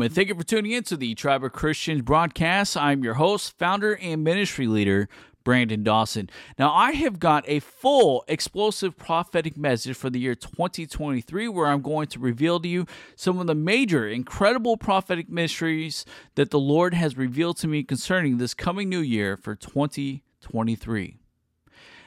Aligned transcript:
And 0.00 0.14
thank 0.14 0.28
you 0.28 0.34
for 0.34 0.42
tuning 0.42 0.72
in 0.72 0.84
to 0.84 0.96
the 0.96 1.14
Tribe 1.14 1.44
of 1.44 1.52
Christians 1.52 2.00
broadcast. 2.00 2.78
I'm 2.78 3.04
your 3.04 3.14
host, 3.14 3.58
founder, 3.58 3.98
and 4.00 4.24
ministry 4.24 4.66
leader, 4.66 5.06
Brandon 5.44 5.82
Dawson. 5.82 6.30
Now, 6.58 6.72
I 6.72 6.92
have 6.92 7.18
got 7.18 7.44
a 7.46 7.60
full 7.60 8.24
explosive 8.26 8.96
prophetic 8.96 9.56
message 9.56 9.94
for 9.94 10.08
the 10.08 10.18
year 10.18 10.34
2023 10.34 11.46
where 11.48 11.66
I'm 11.66 11.82
going 11.82 12.06
to 12.06 12.18
reveal 12.18 12.58
to 12.60 12.68
you 12.68 12.86
some 13.16 13.38
of 13.38 13.46
the 13.46 13.54
major, 13.54 14.08
incredible 14.08 14.78
prophetic 14.78 15.28
mysteries 15.28 16.06
that 16.36 16.50
the 16.50 16.60
Lord 16.60 16.94
has 16.94 17.18
revealed 17.18 17.58
to 17.58 17.68
me 17.68 17.82
concerning 17.82 18.38
this 18.38 18.54
coming 18.54 18.88
new 18.88 19.00
year 19.00 19.36
for 19.36 19.54
2023. 19.54 21.18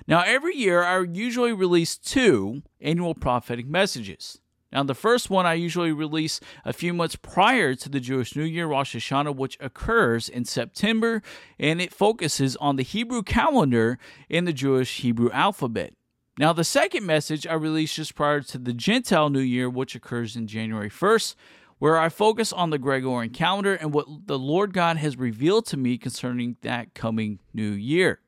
Now, 0.07 0.23
every 0.25 0.55
year 0.55 0.83
I 0.83 1.03
usually 1.03 1.53
release 1.53 1.97
two 1.97 2.63
annual 2.81 3.13
prophetic 3.13 3.67
messages. 3.67 4.39
Now, 4.75 4.83
the 4.83 4.93
first 4.93 5.29
one 5.29 5.45
I 5.45 5.53
usually 5.53 5.93
release 5.93 6.41
a 6.65 6.73
few 6.73 6.93
months 6.93 7.15
prior 7.15 7.75
to 7.75 7.87
the 7.87 8.01
Jewish 8.01 8.35
New 8.35 8.43
Year, 8.43 8.67
Rosh 8.67 8.93
Hashanah, 8.93 9.33
which 9.33 9.57
occurs 9.61 10.27
in 10.27 10.43
September, 10.43 11.21
and 11.57 11.79
it 11.79 11.93
focuses 11.93 12.57
on 12.57 12.75
the 12.75 12.83
Hebrew 12.83 13.23
calendar 13.23 13.97
in 14.27 14.43
the 14.43 14.51
Jewish 14.51 14.97
Hebrew 14.97 15.31
alphabet. 15.31 15.93
Now, 16.37 16.51
the 16.51 16.65
second 16.65 17.05
message 17.05 17.47
I 17.47 17.53
release 17.53 17.95
just 17.95 18.15
prior 18.15 18.41
to 18.41 18.57
the 18.57 18.73
Gentile 18.73 19.29
New 19.29 19.39
Year, 19.39 19.69
which 19.69 19.95
occurs 19.95 20.35
in 20.35 20.45
January 20.45 20.89
1st, 20.89 21.35
where 21.79 21.97
I 21.97 22.09
focus 22.09 22.51
on 22.51 22.69
the 22.69 22.77
Gregorian 22.77 23.31
calendar 23.31 23.75
and 23.75 23.93
what 23.93 24.27
the 24.27 24.37
Lord 24.37 24.73
God 24.73 24.97
has 24.97 25.15
revealed 25.15 25.65
to 25.67 25.77
me 25.77 25.97
concerning 25.97 26.57
that 26.63 26.93
coming 26.93 27.39
new 27.53 27.71
year. 27.71 28.19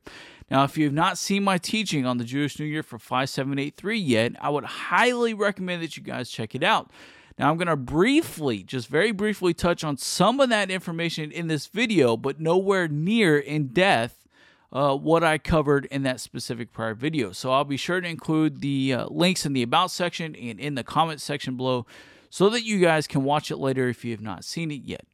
Now, 0.50 0.64
if 0.64 0.78
you 0.78 0.84
have 0.84 0.94
not 0.94 1.18
seen 1.18 1.44
my 1.44 1.58
teaching 1.58 2.06
on 2.06 2.16
the 2.18 2.24
Jewish 2.24 2.58
New 2.58 2.64
Year 2.64 2.82
for 2.82 2.98
5783 2.98 3.98
yet, 3.98 4.32
I 4.40 4.48
would 4.48 4.64
highly 4.64 5.34
recommend 5.34 5.82
that 5.82 5.96
you 5.96 6.02
guys 6.02 6.30
check 6.30 6.54
it 6.54 6.62
out. 6.62 6.90
Now, 7.38 7.50
I'm 7.50 7.56
going 7.56 7.68
to 7.68 7.76
briefly, 7.76 8.62
just 8.62 8.88
very 8.88 9.12
briefly, 9.12 9.54
touch 9.54 9.84
on 9.84 9.96
some 9.96 10.40
of 10.40 10.48
that 10.48 10.70
information 10.70 11.30
in 11.30 11.46
this 11.46 11.66
video, 11.66 12.16
but 12.16 12.40
nowhere 12.40 12.88
near 12.88 13.38
in 13.38 13.68
depth 13.68 14.26
uh, 14.72 14.96
what 14.96 15.22
I 15.22 15.38
covered 15.38 15.86
in 15.86 16.02
that 16.02 16.20
specific 16.20 16.72
prior 16.72 16.94
video. 16.94 17.32
So 17.32 17.52
I'll 17.52 17.64
be 17.64 17.76
sure 17.76 18.00
to 18.00 18.08
include 18.08 18.60
the 18.60 18.94
uh, 18.94 19.06
links 19.06 19.46
in 19.46 19.52
the 19.52 19.62
About 19.62 19.90
section 19.90 20.34
and 20.34 20.58
in 20.58 20.74
the 20.74 20.84
comment 20.84 21.20
section 21.20 21.56
below 21.56 21.86
so 22.30 22.50
that 22.50 22.64
you 22.64 22.80
guys 22.80 23.06
can 23.06 23.24
watch 23.24 23.50
it 23.50 23.56
later 23.56 23.88
if 23.88 24.04
you 24.04 24.10
have 24.12 24.20
not 24.20 24.44
seen 24.44 24.70
it 24.70 24.82
yet. 24.84 25.06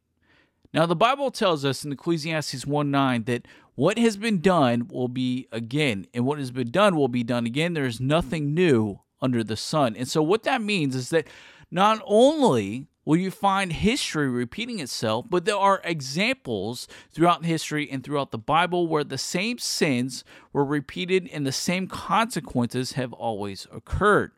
Now, 0.73 0.85
the 0.85 0.95
Bible 0.95 1.31
tells 1.31 1.63
us 1.63 1.85
in 1.85 1.91
Ecclesiastes 1.93 2.65
1 2.65 2.91
9 2.91 3.23
that 3.23 3.47
what 3.75 3.97
has 3.97 4.17
been 4.17 4.41
done 4.41 4.87
will 4.87 5.07
be 5.07 5.47
again, 5.51 6.07
and 6.13 6.25
what 6.25 6.39
has 6.39 6.51
been 6.51 6.71
done 6.71 6.95
will 6.95 7.07
be 7.07 7.23
done 7.23 7.45
again. 7.45 7.73
There 7.73 7.85
is 7.85 7.99
nothing 7.99 8.53
new 8.53 9.01
under 9.21 9.43
the 9.43 9.57
sun. 9.57 9.95
And 9.95 10.07
so, 10.07 10.23
what 10.23 10.43
that 10.43 10.61
means 10.61 10.95
is 10.95 11.09
that 11.09 11.27
not 11.69 12.01
only 12.05 12.87
will 13.03 13.17
you 13.17 13.29
find 13.29 13.71
history 13.71 14.29
repeating 14.29 14.79
itself, 14.79 15.25
but 15.29 15.45
there 15.45 15.57
are 15.57 15.81
examples 15.83 16.87
throughout 17.11 17.45
history 17.45 17.89
and 17.89 18.03
throughout 18.03 18.31
the 18.31 18.37
Bible 18.37 18.87
where 18.87 19.03
the 19.03 19.17
same 19.17 19.59
sins 19.59 20.23
were 20.51 20.65
repeated 20.65 21.29
and 21.31 21.45
the 21.45 21.51
same 21.51 21.87
consequences 21.87 22.93
have 22.93 23.13
always 23.13 23.67
occurred. 23.71 24.31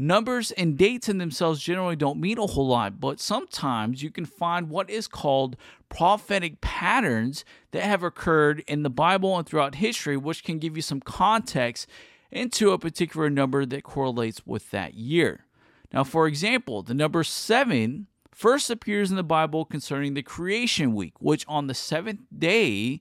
Numbers 0.00 0.50
and 0.52 0.78
dates 0.78 1.10
in 1.10 1.18
themselves 1.18 1.60
generally 1.60 1.94
don't 1.94 2.18
mean 2.18 2.38
a 2.38 2.46
whole 2.46 2.68
lot, 2.68 3.00
but 3.00 3.20
sometimes 3.20 4.02
you 4.02 4.10
can 4.10 4.24
find 4.24 4.70
what 4.70 4.88
is 4.88 5.06
called 5.06 5.58
prophetic 5.90 6.62
patterns 6.62 7.44
that 7.72 7.82
have 7.82 8.02
occurred 8.02 8.64
in 8.66 8.82
the 8.82 8.88
Bible 8.88 9.36
and 9.36 9.46
throughout 9.46 9.74
history, 9.74 10.16
which 10.16 10.42
can 10.42 10.58
give 10.58 10.74
you 10.74 10.80
some 10.80 11.00
context 11.00 11.86
into 12.30 12.70
a 12.70 12.78
particular 12.78 13.28
number 13.28 13.66
that 13.66 13.84
correlates 13.84 14.46
with 14.46 14.70
that 14.70 14.94
year. 14.94 15.44
Now, 15.92 16.04
for 16.04 16.26
example, 16.26 16.82
the 16.82 16.94
number 16.94 17.22
seven 17.22 18.06
first 18.32 18.70
appears 18.70 19.10
in 19.10 19.16
the 19.16 19.22
Bible 19.22 19.64
concerning 19.64 20.14
the 20.14 20.22
creation 20.22 20.94
week, 20.94 21.14
which 21.20 21.44
on 21.48 21.66
the 21.66 21.74
seventh 21.74 22.20
day 22.36 23.00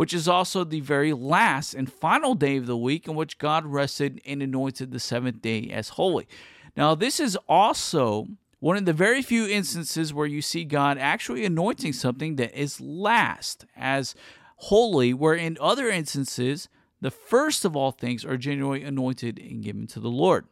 which 0.00 0.14
is 0.14 0.26
also 0.26 0.64
the 0.64 0.80
very 0.80 1.12
last 1.12 1.74
and 1.74 1.92
final 1.92 2.34
day 2.34 2.56
of 2.56 2.64
the 2.64 2.74
week 2.74 3.06
in 3.06 3.14
which 3.14 3.36
God 3.36 3.66
rested 3.66 4.18
and 4.24 4.42
anointed 4.42 4.92
the 4.92 4.98
seventh 4.98 5.42
day 5.42 5.68
as 5.70 5.90
holy. 5.90 6.26
Now, 6.74 6.94
this 6.94 7.20
is 7.20 7.36
also 7.46 8.26
one 8.60 8.78
of 8.78 8.86
the 8.86 8.94
very 8.94 9.20
few 9.20 9.46
instances 9.46 10.14
where 10.14 10.26
you 10.26 10.40
see 10.40 10.64
God 10.64 10.96
actually 10.96 11.44
anointing 11.44 11.92
something 11.92 12.36
that 12.36 12.58
is 12.58 12.80
last 12.80 13.66
as 13.76 14.14
holy, 14.56 15.12
where 15.12 15.34
in 15.34 15.58
other 15.60 15.90
instances, 15.90 16.70
the 17.02 17.10
first 17.10 17.66
of 17.66 17.76
all 17.76 17.90
things 17.90 18.24
are 18.24 18.38
genuinely 18.38 18.82
anointed 18.82 19.38
and 19.38 19.62
given 19.62 19.86
to 19.88 20.00
the 20.00 20.08
Lord. 20.08 20.46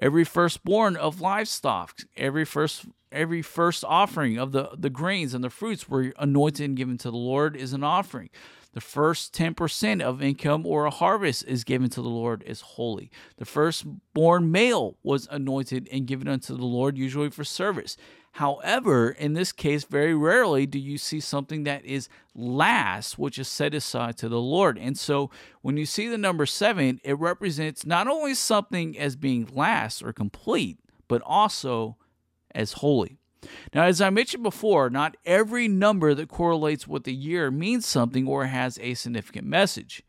Every 0.00 0.24
firstborn 0.24 0.96
of 0.96 1.20
livestock, 1.20 2.00
every 2.16 2.44
first 2.44 2.86
every 3.12 3.40
first 3.40 3.84
offering 3.84 4.36
of 4.36 4.52
the, 4.52 4.70
the 4.76 4.90
grains 4.90 5.32
and 5.32 5.42
the 5.42 5.48
fruits 5.48 5.88
were 5.88 6.12
anointed 6.18 6.64
and 6.64 6.76
given 6.76 6.98
to 6.98 7.10
the 7.10 7.16
Lord 7.16 7.56
is 7.56 7.72
an 7.72 7.82
offering. 7.82 8.28
The 8.76 8.82
first 8.82 9.32
10% 9.32 10.02
of 10.02 10.22
income 10.22 10.66
or 10.66 10.84
a 10.84 10.90
harvest 10.90 11.46
is 11.46 11.64
given 11.64 11.88
to 11.88 12.02
the 12.02 12.10
Lord 12.10 12.42
is 12.46 12.60
holy. 12.60 13.10
The 13.38 13.46
firstborn 13.46 14.52
male 14.52 14.98
was 15.02 15.26
anointed 15.30 15.88
and 15.90 16.06
given 16.06 16.28
unto 16.28 16.54
the 16.54 16.66
Lord, 16.66 16.98
usually 16.98 17.30
for 17.30 17.42
service. 17.42 17.96
However, 18.32 19.08
in 19.08 19.32
this 19.32 19.50
case, 19.50 19.84
very 19.84 20.14
rarely 20.14 20.66
do 20.66 20.78
you 20.78 20.98
see 20.98 21.20
something 21.20 21.64
that 21.64 21.86
is 21.86 22.10
last, 22.34 23.18
which 23.18 23.38
is 23.38 23.48
set 23.48 23.72
aside 23.72 24.18
to 24.18 24.28
the 24.28 24.42
Lord. 24.42 24.76
And 24.76 24.98
so 24.98 25.30
when 25.62 25.78
you 25.78 25.86
see 25.86 26.06
the 26.06 26.18
number 26.18 26.44
seven, 26.44 27.00
it 27.02 27.18
represents 27.18 27.86
not 27.86 28.08
only 28.08 28.34
something 28.34 28.98
as 28.98 29.16
being 29.16 29.48
last 29.54 30.02
or 30.02 30.12
complete, 30.12 30.76
but 31.08 31.22
also 31.24 31.96
as 32.54 32.74
holy. 32.74 33.16
Now, 33.74 33.84
as 33.84 34.00
I 34.00 34.10
mentioned 34.10 34.42
before, 34.42 34.90
not 34.90 35.16
every 35.24 35.68
number 35.68 36.14
that 36.14 36.28
correlates 36.28 36.86
with 36.86 37.04
the 37.04 37.14
year 37.14 37.50
means 37.50 37.86
something 37.86 38.26
or 38.26 38.46
has 38.46 38.78
a 38.80 38.94
significant 38.94 39.46
message. 39.46 40.02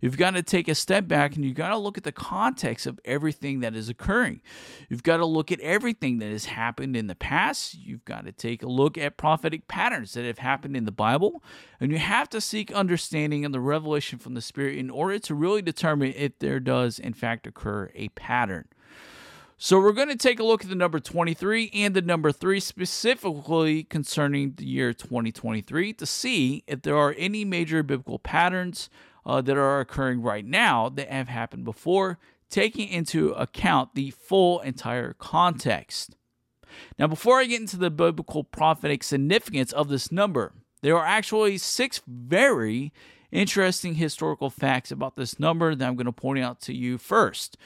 You've 0.00 0.16
got 0.16 0.32
to 0.32 0.42
take 0.42 0.68
a 0.68 0.74
step 0.74 1.08
back 1.08 1.34
and 1.34 1.44
you've 1.44 1.56
got 1.56 1.70
to 1.70 1.76
look 1.76 1.98
at 1.98 2.04
the 2.04 2.12
context 2.12 2.86
of 2.86 3.00
everything 3.04 3.60
that 3.60 3.74
is 3.74 3.88
occurring. 3.88 4.40
You've 4.88 5.02
got 5.02 5.16
to 5.16 5.26
look 5.26 5.50
at 5.50 5.60
everything 5.60 6.18
that 6.18 6.30
has 6.30 6.44
happened 6.44 6.96
in 6.96 7.08
the 7.08 7.16
past. 7.16 7.74
You've 7.74 8.04
got 8.04 8.24
to 8.24 8.32
take 8.32 8.62
a 8.62 8.68
look 8.68 8.96
at 8.96 9.16
prophetic 9.16 9.66
patterns 9.66 10.12
that 10.12 10.24
have 10.24 10.38
happened 10.38 10.76
in 10.76 10.84
the 10.84 10.92
Bible. 10.92 11.42
And 11.80 11.90
you 11.90 11.98
have 11.98 12.28
to 12.30 12.40
seek 12.40 12.70
understanding 12.72 13.44
and 13.44 13.52
the 13.52 13.60
revelation 13.60 14.18
from 14.18 14.34
the 14.34 14.40
Spirit 14.40 14.78
in 14.78 14.90
order 14.90 15.18
to 15.18 15.34
really 15.34 15.62
determine 15.62 16.12
if 16.16 16.38
there 16.38 16.60
does, 16.60 16.98
in 16.98 17.12
fact, 17.12 17.46
occur 17.46 17.90
a 17.94 18.08
pattern. 18.10 18.68
So 19.60 19.80
we're 19.80 19.90
going 19.90 20.08
to 20.08 20.16
take 20.16 20.38
a 20.38 20.44
look 20.44 20.62
at 20.62 20.70
the 20.70 20.76
number 20.76 21.00
23 21.00 21.72
and 21.74 21.92
the 21.92 22.00
number 22.00 22.30
3 22.30 22.60
specifically 22.60 23.82
concerning 23.82 24.52
the 24.52 24.64
year 24.64 24.92
2023 24.92 25.94
to 25.94 26.06
see 26.06 26.62
if 26.68 26.82
there 26.82 26.96
are 26.96 27.12
any 27.18 27.44
major 27.44 27.82
biblical 27.82 28.20
patterns 28.20 28.88
uh, 29.26 29.40
that 29.40 29.56
are 29.56 29.80
occurring 29.80 30.22
right 30.22 30.44
now 30.44 30.88
that 30.88 31.10
have 31.10 31.26
happened 31.26 31.64
before, 31.64 32.20
taking 32.48 32.86
into 32.86 33.32
account 33.32 33.96
the 33.96 34.10
full 34.10 34.60
entire 34.60 35.14
context. 35.14 36.14
Now, 36.96 37.08
before 37.08 37.40
I 37.40 37.46
get 37.46 37.60
into 37.60 37.78
the 37.78 37.90
biblical 37.90 38.44
prophetic 38.44 39.02
significance 39.02 39.72
of 39.72 39.88
this 39.88 40.12
number, 40.12 40.52
there 40.82 40.96
are 40.96 41.04
actually 41.04 41.58
six 41.58 42.00
very 42.06 42.92
interesting 43.32 43.96
historical 43.96 44.50
facts 44.50 44.92
about 44.92 45.16
this 45.16 45.40
number 45.40 45.74
that 45.74 45.84
I'm 45.84 45.96
going 45.96 46.06
to 46.06 46.12
point 46.12 46.38
out 46.38 46.60
to 46.62 46.72
you 46.72 46.96
first. 46.96 47.58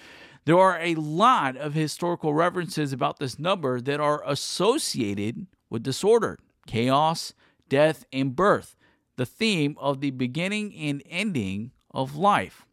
There 0.44 0.58
are 0.58 0.78
a 0.80 0.96
lot 0.96 1.56
of 1.56 1.74
historical 1.74 2.34
references 2.34 2.92
about 2.92 3.18
this 3.18 3.38
number 3.38 3.80
that 3.80 4.00
are 4.00 4.22
associated 4.26 5.46
with 5.70 5.84
disorder, 5.84 6.38
chaos, 6.66 7.32
death, 7.68 8.04
and 8.12 8.34
birth, 8.34 8.76
the 9.16 9.26
theme 9.26 9.76
of 9.78 10.00
the 10.00 10.10
beginning 10.10 10.74
and 10.74 11.02
ending 11.08 11.70
of 11.92 12.16
life. 12.16 12.66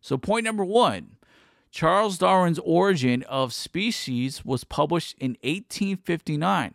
So, 0.00 0.18
point 0.18 0.44
number 0.44 0.64
one 0.64 1.16
Charles 1.70 2.18
Darwin's 2.18 2.58
Origin 2.58 3.22
of 3.22 3.54
Species 3.54 4.44
was 4.44 4.64
published 4.64 5.16
in 5.18 5.32
1859. 5.42 6.74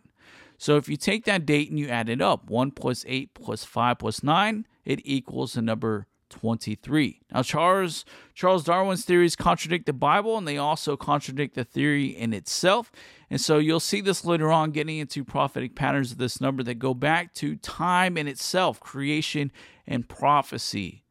So, 0.58 0.76
if 0.76 0.88
you 0.88 0.96
take 0.96 1.24
that 1.24 1.46
date 1.46 1.70
and 1.70 1.78
you 1.78 1.88
add 1.88 2.08
it 2.08 2.20
up, 2.20 2.50
1 2.50 2.72
plus 2.72 3.04
8 3.06 3.32
plus 3.34 3.64
5 3.64 3.98
plus 3.98 4.22
9, 4.22 4.66
it 4.84 5.00
equals 5.04 5.52
the 5.52 5.62
number 5.62 6.06
23. 6.32 7.20
Now, 7.32 7.42
Charles, 7.42 8.04
Charles 8.34 8.64
Darwin's 8.64 9.04
theories 9.04 9.36
contradict 9.36 9.86
the 9.86 9.92
Bible 9.92 10.36
and 10.36 10.48
they 10.48 10.58
also 10.58 10.96
contradict 10.96 11.54
the 11.54 11.64
theory 11.64 12.06
in 12.06 12.32
itself. 12.32 12.90
And 13.30 13.40
so 13.40 13.58
you'll 13.58 13.80
see 13.80 14.00
this 14.00 14.24
later 14.24 14.50
on 14.50 14.72
getting 14.72 14.98
into 14.98 15.24
prophetic 15.24 15.74
patterns 15.74 16.12
of 16.12 16.18
this 16.18 16.40
number 16.40 16.62
that 16.64 16.74
go 16.74 16.94
back 16.94 17.34
to 17.34 17.56
time 17.56 18.16
in 18.16 18.26
itself, 18.26 18.80
creation 18.80 19.52
and 19.86 20.08
prophecy. 20.08 21.04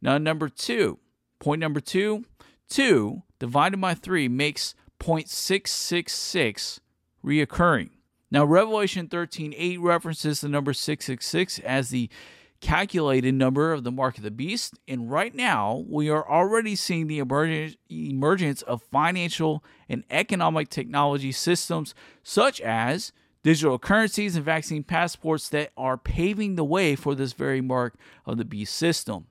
Now, 0.00 0.18
number 0.18 0.48
two, 0.48 0.98
point 1.40 1.60
number 1.60 1.80
two, 1.80 2.24
two 2.68 3.22
divided 3.38 3.80
by 3.80 3.94
three 3.94 4.28
makes 4.28 4.74
0.666 5.00 6.80
reoccurring. 7.24 7.90
Now, 8.30 8.44
Revelation 8.44 9.08
13 9.08 9.54
8 9.56 9.80
references 9.80 10.40
the 10.40 10.48
number 10.48 10.72
666 10.72 11.58
as 11.60 11.90
the 11.90 12.10
calculated 12.60 13.34
number 13.34 13.72
of 13.72 13.84
the 13.84 13.90
mark 13.90 14.16
of 14.16 14.24
the 14.24 14.30
beast. 14.30 14.78
And 14.88 15.10
right 15.10 15.34
now, 15.34 15.84
we 15.88 16.08
are 16.08 16.28
already 16.28 16.74
seeing 16.74 17.06
the 17.06 17.18
emergence 17.18 18.62
of 18.62 18.82
financial 18.82 19.62
and 19.88 20.04
economic 20.10 20.68
technology 20.68 21.32
systems 21.32 21.94
such 22.22 22.60
as 22.60 23.12
digital 23.42 23.78
currencies 23.78 24.34
and 24.34 24.44
vaccine 24.44 24.82
passports 24.82 25.48
that 25.50 25.70
are 25.76 25.96
paving 25.96 26.56
the 26.56 26.64
way 26.64 26.96
for 26.96 27.14
this 27.14 27.32
very 27.32 27.60
mark 27.60 27.94
of 28.24 28.38
the 28.38 28.44
beast 28.44 28.74
system. 28.74 29.26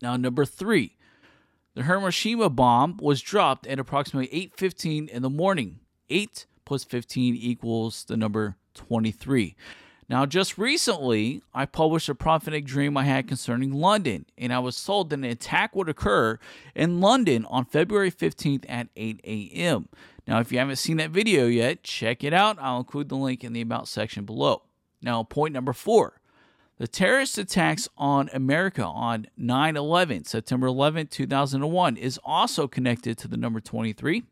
Now, 0.00 0.16
number 0.16 0.44
three, 0.44 0.96
the 1.74 1.82
Hiroshima 1.82 2.48
bomb 2.50 2.96
was 3.00 3.20
dropped 3.20 3.66
at 3.66 3.78
approximately 3.78 4.28
8:15 4.32 5.08
in 5.08 5.22
the 5.22 5.30
morning. 5.30 5.80
8 6.08 6.46
plus 6.64 6.84
15 6.84 7.34
equals 7.34 8.04
the 8.04 8.16
number 8.16 8.56
23. 8.74 9.56
Now, 10.08 10.24
just 10.24 10.56
recently, 10.56 11.42
I 11.52 11.66
published 11.66 12.08
a 12.08 12.14
prophetic 12.14 12.64
dream 12.64 12.96
I 12.96 13.04
had 13.04 13.28
concerning 13.28 13.72
London, 13.72 14.24
and 14.38 14.54
I 14.54 14.58
was 14.58 14.82
told 14.82 15.10
that 15.10 15.18
an 15.18 15.24
attack 15.24 15.76
would 15.76 15.88
occur 15.88 16.38
in 16.74 17.00
London 17.00 17.44
on 17.44 17.66
February 17.66 18.10
15th 18.10 18.64
at 18.70 18.88
8 18.96 19.20
a.m. 19.24 19.90
Now, 20.26 20.40
if 20.40 20.50
you 20.50 20.58
haven't 20.58 20.76
seen 20.76 20.96
that 20.96 21.10
video 21.10 21.46
yet, 21.46 21.82
check 21.82 22.24
it 22.24 22.32
out. 22.32 22.56
I'll 22.58 22.78
include 22.78 23.10
the 23.10 23.16
link 23.16 23.44
in 23.44 23.52
the 23.52 23.60
About 23.60 23.86
section 23.86 24.24
below. 24.24 24.62
Now, 25.02 25.22
point 25.24 25.52
number 25.52 25.74
four 25.74 26.20
the 26.78 26.86
terrorist 26.86 27.36
attacks 27.38 27.88
on 27.98 28.30
America 28.32 28.84
on 28.84 29.26
9 29.36 29.76
11, 29.76 30.24
September 30.24 30.68
11, 30.68 31.08
2001, 31.08 31.96
is 31.96 32.20
also 32.24 32.68
connected 32.68 33.18
to 33.18 33.28
the 33.28 33.36
number 33.36 33.60
23. 33.60 34.22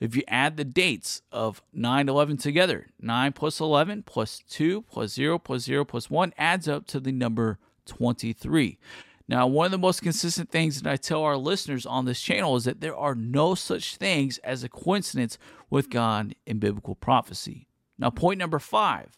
If 0.00 0.16
you 0.16 0.22
add 0.28 0.56
the 0.56 0.64
dates 0.64 1.22
of 1.32 1.62
9 1.72 2.08
11 2.08 2.36
together, 2.38 2.88
9 3.00 3.32
plus 3.32 3.60
11 3.60 4.02
plus 4.04 4.42
2 4.48 4.82
plus 4.82 5.12
0 5.12 5.38
plus 5.38 5.62
0 5.62 5.84
plus 5.84 6.10
1 6.10 6.32
adds 6.36 6.68
up 6.68 6.86
to 6.88 7.00
the 7.00 7.12
number 7.12 7.58
23. 7.86 8.78
Now, 9.26 9.46
one 9.46 9.64
of 9.64 9.72
the 9.72 9.78
most 9.78 10.02
consistent 10.02 10.50
things 10.50 10.80
that 10.80 10.90
I 10.90 10.96
tell 10.96 11.22
our 11.22 11.36
listeners 11.36 11.86
on 11.86 12.04
this 12.04 12.20
channel 12.20 12.56
is 12.56 12.64
that 12.64 12.80
there 12.80 12.96
are 12.96 13.14
no 13.14 13.54
such 13.54 13.96
things 13.96 14.36
as 14.38 14.62
a 14.62 14.68
coincidence 14.68 15.38
with 15.70 15.88
God 15.88 16.34
in 16.46 16.58
biblical 16.58 16.94
prophecy. 16.94 17.66
Now, 17.98 18.10
point 18.10 18.38
number 18.38 18.58
five 18.58 19.16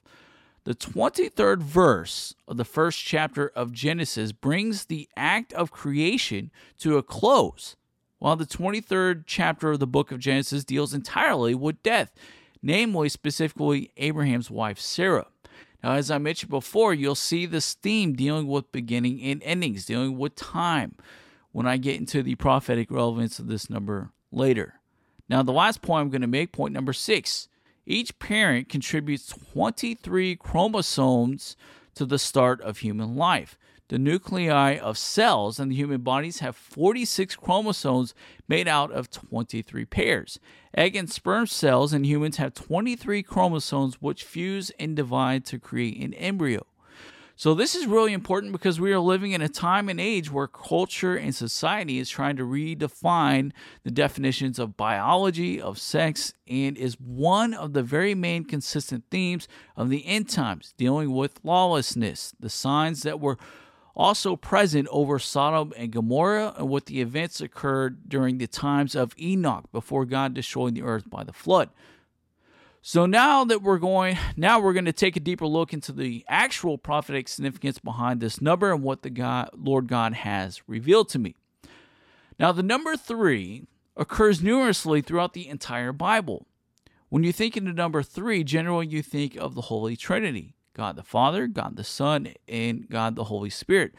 the 0.64 0.74
23rd 0.74 1.58
verse 1.62 2.34
of 2.48 2.56
the 2.56 2.64
first 2.64 3.04
chapter 3.04 3.52
of 3.54 3.72
Genesis 3.72 4.32
brings 4.32 4.86
the 4.86 5.08
act 5.16 5.52
of 5.52 5.70
creation 5.70 6.50
to 6.78 6.96
a 6.96 7.04
close 7.04 7.76
while 8.18 8.36
the 8.36 8.46
23rd 8.46 9.24
chapter 9.26 9.72
of 9.72 9.80
the 9.80 9.86
book 9.86 10.10
of 10.10 10.18
Genesis 10.18 10.64
deals 10.64 10.94
entirely 10.94 11.54
with 11.54 11.82
death, 11.82 12.12
namely, 12.62 13.08
specifically, 13.08 13.92
Abraham's 13.96 14.50
wife, 14.50 14.78
Sarah. 14.78 15.26
Now, 15.82 15.92
as 15.92 16.10
I 16.10 16.18
mentioned 16.18 16.50
before, 16.50 16.94
you'll 16.94 17.14
see 17.14 17.46
this 17.46 17.74
theme 17.74 18.14
dealing 18.14 18.48
with 18.48 18.72
beginning 18.72 19.22
and 19.22 19.42
endings, 19.42 19.86
dealing 19.86 20.18
with 20.18 20.34
time, 20.34 20.96
when 21.52 21.66
I 21.66 21.76
get 21.76 21.96
into 21.96 22.22
the 22.22 22.34
prophetic 22.34 22.90
relevance 22.90 23.38
of 23.38 23.46
this 23.46 23.70
number 23.70 24.10
later. 24.32 24.80
Now, 25.28 25.42
the 25.42 25.52
last 25.52 25.82
point 25.82 26.02
I'm 26.02 26.10
going 26.10 26.22
to 26.22 26.26
make, 26.26 26.52
point 26.52 26.72
number 26.72 26.92
six. 26.92 27.48
Each 27.86 28.18
parent 28.18 28.68
contributes 28.68 29.32
23 29.52 30.36
chromosomes 30.36 31.56
to 31.94 32.04
the 32.04 32.18
start 32.18 32.60
of 32.62 32.78
human 32.78 33.14
life. 33.14 33.56
The 33.88 33.98
nuclei 34.00 34.76
of 34.78 34.98
cells 34.98 35.60
in 35.60 35.68
the 35.68 35.76
human 35.76 36.00
bodies 36.00 36.40
have 36.40 36.56
46 36.56 37.36
chromosomes 37.36 38.14
made 38.48 38.66
out 38.66 38.90
of 38.90 39.12
23 39.12 39.84
pairs. 39.84 40.40
Egg 40.76 40.96
and 40.96 41.08
sperm 41.08 41.46
cells 41.46 41.92
in 41.92 42.02
humans 42.02 42.38
have 42.38 42.52
23 42.52 43.22
chromosomes 43.22 44.02
which 44.02 44.24
fuse 44.24 44.72
and 44.80 44.96
divide 44.96 45.44
to 45.46 45.60
create 45.60 46.02
an 46.02 46.14
embryo. 46.14 46.66
So, 47.38 47.52
this 47.52 47.74
is 47.74 47.86
really 47.86 48.14
important 48.14 48.52
because 48.52 48.80
we 48.80 48.94
are 48.94 48.98
living 48.98 49.32
in 49.32 49.42
a 49.42 49.48
time 49.48 49.90
and 49.90 50.00
age 50.00 50.32
where 50.32 50.46
culture 50.48 51.14
and 51.16 51.34
society 51.34 51.98
is 51.98 52.08
trying 52.08 52.36
to 52.36 52.44
redefine 52.44 53.52
the 53.84 53.90
definitions 53.90 54.58
of 54.58 54.78
biology, 54.78 55.60
of 55.60 55.78
sex, 55.78 56.32
and 56.48 56.78
is 56.78 56.98
one 56.98 57.52
of 57.52 57.74
the 57.74 57.82
very 57.82 58.14
main 58.14 58.44
consistent 58.44 59.04
themes 59.10 59.48
of 59.76 59.90
the 59.90 60.06
end 60.06 60.30
times, 60.30 60.72
dealing 60.78 61.12
with 61.12 61.38
lawlessness, 61.44 62.32
the 62.40 62.48
signs 62.48 63.02
that 63.02 63.20
were 63.20 63.36
also 63.96 64.36
present 64.36 64.86
over 64.90 65.18
Sodom 65.18 65.72
and 65.76 65.90
Gomorrah 65.90 66.54
and 66.58 66.68
what 66.68 66.86
the 66.86 67.00
events 67.00 67.40
occurred 67.40 68.08
during 68.08 68.38
the 68.38 68.46
times 68.46 68.94
of 68.94 69.14
Enoch 69.18 69.64
before 69.72 70.04
God 70.04 70.34
destroyed 70.34 70.74
the 70.74 70.82
earth 70.82 71.08
by 71.08 71.24
the 71.24 71.32
flood. 71.32 71.70
So 72.82 73.06
now 73.06 73.44
that 73.44 73.62
we're 73.62 73.78
going, 73.78 74.16
now 74.36 74.60
we're 74.60 74.74
going 74.74 74.84
to 74.84 74.92
take 74.92 75.16
a 75.16 75.20
deeper 75.20 75.46
look 75.46 75.72
into 75.72 75.92
the 75.92 76.24
actual 76.28 76.78
prophetic 76.78 77.26
significance 77.26 77.78
behind 77.78 78.20
this 78.20 78.40
number 78.40 78.72
and 78.72 78.82
what 78.82 79.02
the 79.02 79.10
God, 79.10 79.50
Lord 79.56 79.88
God 79.88 80.12
has 80.12 80.62
revealed 80.68 81.08
to 81.08 81.18
me. 81.18 81.34
Now, 82.38 82.52
the 82.52 82.62
number 82.62 82.96
three 82.96 83.64
occurs 83.96 84.42
numerously 84.42 85.00
throughout 85.00 85.32
the 85.32 85.48
entire 85.48 85.92
Bible. 85.92 86.46
When 87.08 87.24
you 87.24 87.32
think 87.32 87.56
of 87.56 87.64
the 87.64 87.72
number 87.72 88.02
three, 88.02 88.44
generally 88.44 88.86
you 88.86 89.02
think 89.02 89.36
of 89.36 89.54
the 89.54 89.62
Holy 89.62 89.96
Trinity. 89.96 90.55
God 90.76 90.96
the 90.96 91.02
Father, 91.02 91.46
God 91.46 91.76
the 91.76 91.84
Son, 91.84 92.34
and 92.46 92.86
God 92.90 93.16
the 93.16 93.24
Holy 93.24 93.48
Spirit. 93.48 93.94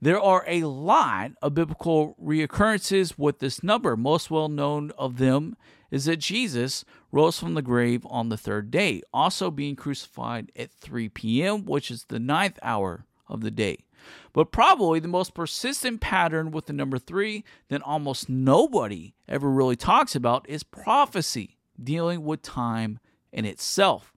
There 0.00 0.18
are 0.18 0.42
a 0.46 0.64
lot 0.64 1.32
of 1.42 1.54
biblical 1.54 2.16
reoccurrences 2.22 3.18
with 3.18 3.40
this 3.40 3.62
number. 3.62 3.94
Most 3.94 4.30
well 4.30 4.48
known 4.48 4.90
of 4.96 5.18
them 5.18 5.54
is 5.90 6.06
that 6.06 6.16
Jesus 6.16 6.84
rose 7.12 7.38
from 7.38 7.52
the 7.52 7.62
grave 7.62 8.06
on 8.08 8.30
the 8.30 8.38
third 8.38 8.70
day, 8.70 9.02
also 9.12 9.50
being 9.50 9.76
crucified 9.76 10.50
at 10.56 10.72
3 10.72 11.10
p.m., 11.10 11.66
which 11.66 11.90
is 11.90 12.06
the 12.08 12.18
ninth 12.18 12.58
hour 12.62 13.04
of 13.28 13.42
the 13.42 13.50
day. 13.50 13.84
But 14.32 14.50
probably 14.50 15.00
the 15.00 15.08
most 15.08 15.34
persistent 15.34 16.00
pattern 16.00 16.50
with 16.50 16.66
the 16.66 16.72
number 16.72 16.98
three 16.98 17.44
that 17.68 17.82
almost 17.82 18.30
nobody 18.30 19.14
ever 19.28 19.50
really 19.50 19.76
talks 19.76 20.16
about 20.16 20.48
is 20.48 20.62
prophecy, 20.62 21.58
dealing 21.82 22.24
with 22.24 22.40
time 22.40 22.98
in 23.30 23.44
itself. 23.44 24.13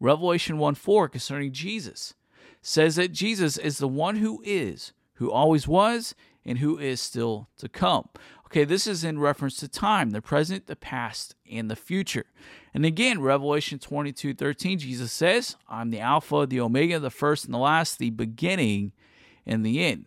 Revelation 0.00 0.58
1 0.58 0.74
4 0.74 1.08
concerning 1.08 1.52
Jesus 1.52 2.14
says 2.60 2.96
that 2.96 3.12
Jesus 3.12 3.56
is 3.56 3.78
the 3.78 3.88
one 3.88 4.16
who 4.16 4.42
is, 4.44 4.92
who 5.14 5.30
always 5.30 5.66
was, 5.66 6.14
and 6.44 6.58
who 6.58 6.78
is 6.78 7.00
still 7.00 7.48
to 7.58 7.68
come. 7.68 8.08
Okay, 8.46 8.64
this 8.64 8.86
is 8.86 9.04
in 9.04 9.18
reference 9.18 9.56
to 9.58 9.68
time, 9.68 10.10
the 10.10 10.22
present, 10.22 10.66
the 10.66 10.76
past, 10.76 11.34
and 11.50 11.70
the 11.70 11.76
future. 11.76 12.24
And 12.72 12.86
again, 12.86 13.20
Revelation 13.20 13.78
22 13.78 14.34
13, 14.34 14.78
Jesus 14.78 15.12
says, 15.12 15.56
I'm 15.68 15.90
the 15.90 16.00
Alpha, 16.00 16.46
the 16.46 16.60
Omega, 16.60 16.98
the 16.98 17.10
first 17.10 17.44
and 17.44 17.52
the 17.52 17.58
last, 17.58 17.98
the 17.98 18.10
beginning 18.10 18.92
and 19.46 19.64
the 19.64 19.84
end. 19.84 20.06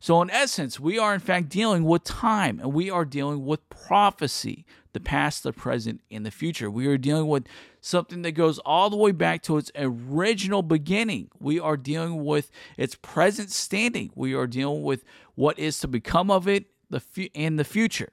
So, 0.00 0.20
in 0.20 0.30
essence, 0.30 0.78
we 0.78 0.98
are 0.98 1.14
in 1.14 1.20
fact 1.20 1.48
dealing 1.48 1.84
with 1.84 2.04
time 2.04 2.58
and 2.60 2.72
we 2.72 2.90
are 2.90 3.04
dealing 3.04 3.44
with 3.44 3.68
prophecy 3.70 4.66
the 4.96 5.00
past, 5.00 5.42
the 5.42 5.52
present, 5.52 6.00
and 6.10 6.24
the 6.24 6.30
future. 6.30 6.70
We 6.70 6.86
are 6.86 6.96
dealing 6.96 7.28
with 7.28 7.46
something 7.82 8.22
that 8.22 8.32
goes 8.32 8.58
all 8.60 8.88
the 8.88 8.96
way 8.96 9.12
back 9.12 9.42
to 9.42 9.58
its 9.58 9.70
original 9.76 10.62
beginning. 10.62 11.28
We 11.38 11.60
are 11.60 11.76
dealing 11.76 12.24
with 12.24 12.50
its 12.78 12.94
present 12.94 13.50
standing. 13.50 14.10
We 14.14 14.34
are 14.34 14.46
dealing 14.46 14.82
with 14.82 15.04
what 15.34 15.58
is 15.58 15.78
to 15.80 15.88
become 15.88 16.30
of 16.30 16.48
it 16.48 16.64
the 16.88 17.02
in 17.34 17.56
the 17.56 17.64
future. 17.64 18.08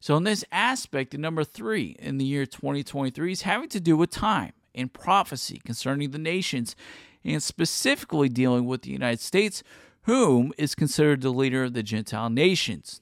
So, 0.00 0.16
in 0.16 0.24
this 0.24 0.44
aspect, 0.50 1.12
the 1.12 1.18
number 1.18 1.44
three 1.44 1.94
in 2.00 2.18
the 2.18 2.24
year 2.24 2.44
2023 2.44 3.30
is 3.30 3.42
having 3.42 3.68
to 3.68 3.78
do 3.80 3.96
with 3.96 4.10
time 4.10 4.52
and 4.74 4.92
prophecy 4.92 5.60
concerning 5.64 6.10
the 6.10 6.18
nations, 6.18 6.74
and 7.24 7.40
specifically 7.40 8.28
dealing 8.28 8.66
with 8.66 8.82
the 8.82 8.90
United 8.90 9.20
States, 9.20 9.62
whom 10.02 10.52
is 10.58 10.74
considered 10.74 11.20
the 11.20 11.30
leader 11.30 11.62
of 11.62 11.72
the 11.72 11.84
Gentile 11.84 12.30
nations. 12.30 13.00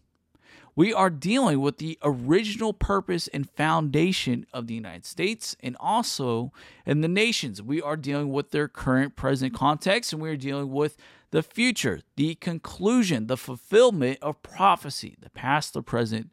We 0.76 0.92
are 0.92 1.10
dealing 1.10 1.60
with 1.60 1.78
the 1.78 1.98
original 2.02 2.72
purpose 2.72 3.28
and 3.28 3.48
foundation 3.48 4.46
of 4.52 4.66
the 4.66 4.74
United 4.74 5.04
States 5.04 5.56
and 5.60 5.76
also 5.78 6.52
in 6.84 7.00
the 7.00 7.08
nations. 7.08 7.62
We 7.62 7.80
are 7.80 7.96
dealing 7.96 8.32
with 8.32 8.50
their 8.50 8.66
current 8.66 9.14
present 9.14 9.54
context 9.54 10.12
and 10.12 10.20
we 10.20 10.30
are 10.30 10.36
dealing 10.36 10.72
with 10.72 10.96
the 11.30 11.42
future, 11.42 12.00
the 12.16 12.34
conclusion, 12.36 13.28
the 13.28 13.36
fulfillment 13.36 14.18
of 14.20 14.42
prophecy, 14.42 15.16
the 15.20 15.30
past, 15.30 15.74
the 15.74 15.82
present, 15.82 16.30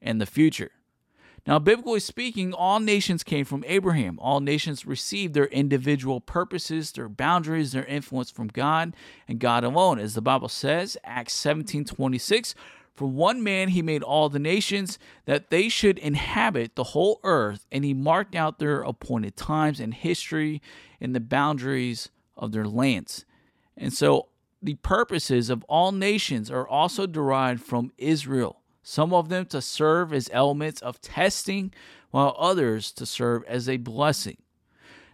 and 0.00 0.20
the 0.20 0.26
future. 0.26 0.70
Now, 1.46 1.60
biblically 1.60 2.00
speaking, 2.00 2.52
all 2.52 2.80
nations 2.80 3.22
came 3.22 3.44
from 3.44 3.62
Abraham. 3.68 4.18
All 4.20 4.40
nations 4.40 4.84
received 4.84 5.32
their 5.32 5.46
individual 5.46 6.20
purposes, 6.20 6.90
their 6.90 7.08
boundaries, 7.08 7.70
their 7.70 7.84
influence 7.84 8.32
from 8.32 8.48
God 8.48 8.96
and 9.28 9.38
God 9.38 9.62
alone. 9.62 10.00
As 10.00 10.14
the 10.14 10.20
Bible 10.20 10.48
says, 10.48 10.96
Acts 11.04 11.34
17 11.34 11.84
26, 11.84 12.56
for 12.96 13.06
one 13.06 13.42
man 13.42 13.68
he 13.68 13.82
made 13.82 14.02
all 14.02 14.28
the 14.28 14.38
nations, 14.38 14.98
that 15.26 15.50
they 15.50 15.68
should 15.68 15.98
inhabit 15.98 16.74
the 16.74 16.84
whole 16.84 17.20
earth, 17.22 17.66
and 17.70 17.84
he 17.84 17.94
marked 17.94 18.34
out 18.34 18.58
their 18.58 18.80
appointed 18.80 19.36
times 19.36 19.78
and 19.78 19.92
history 19.92 20.62
and 21.00 21.14
the 21.14 21.20
boundaries 21.20 22.08
of 22.36 22.52
their 22.52 22.66
lands. 22.66 23.24
And 23.76 23.92
so 23.92 24.28
the 24.62 24.74
purposes 24.76 25.50
of 25.50 25.62
all 25.68 25.92
nations 25.92 26.50
are 26.50 26.66
also 26.66 27.06
derived 27.06 27.62
from 27.62 27.92
Israel, 27.98 28.62
some 28.82 29.12
of 29.12 29.28
them 29.28 29.46
to 29.46 29.60
serve 29.60 30.12
as 30.12 30.30
elements 30.32 30.80
of 30.80 31.00
testing, 31.00 31.72
while 32.10 32.34
others 32.38 32.92
to 32.92 33.04
serve 33.04 33.44
as 33.44 33.68
a 33.68 33.76
blessing. 33.76 34.38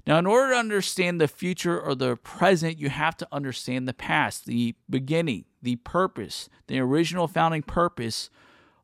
Now, 0.07 0.19
in 0.19 0.27
order 0.27 0.53
to 0.53 0.59
understand 0.59 1.21
the 1.21 1.29
future 1.29 1.81
or 1.81 1.95
the 1.95 2.17
present, 2.17 2.79
you 2.79 2.89
have 2.89 3.17
to 3.19 3.29
understand 3.31 3.87
the 3.87 3.95
past, 3.95 4.47
the 4.47 4.75
beginning, 4.91 5.45
the 5.63 5.77
purpose, 5.77 6.49
the 6.67 6.81
original 6.81 7.29
founding 7.29 7.63
purpose 7.63 8.29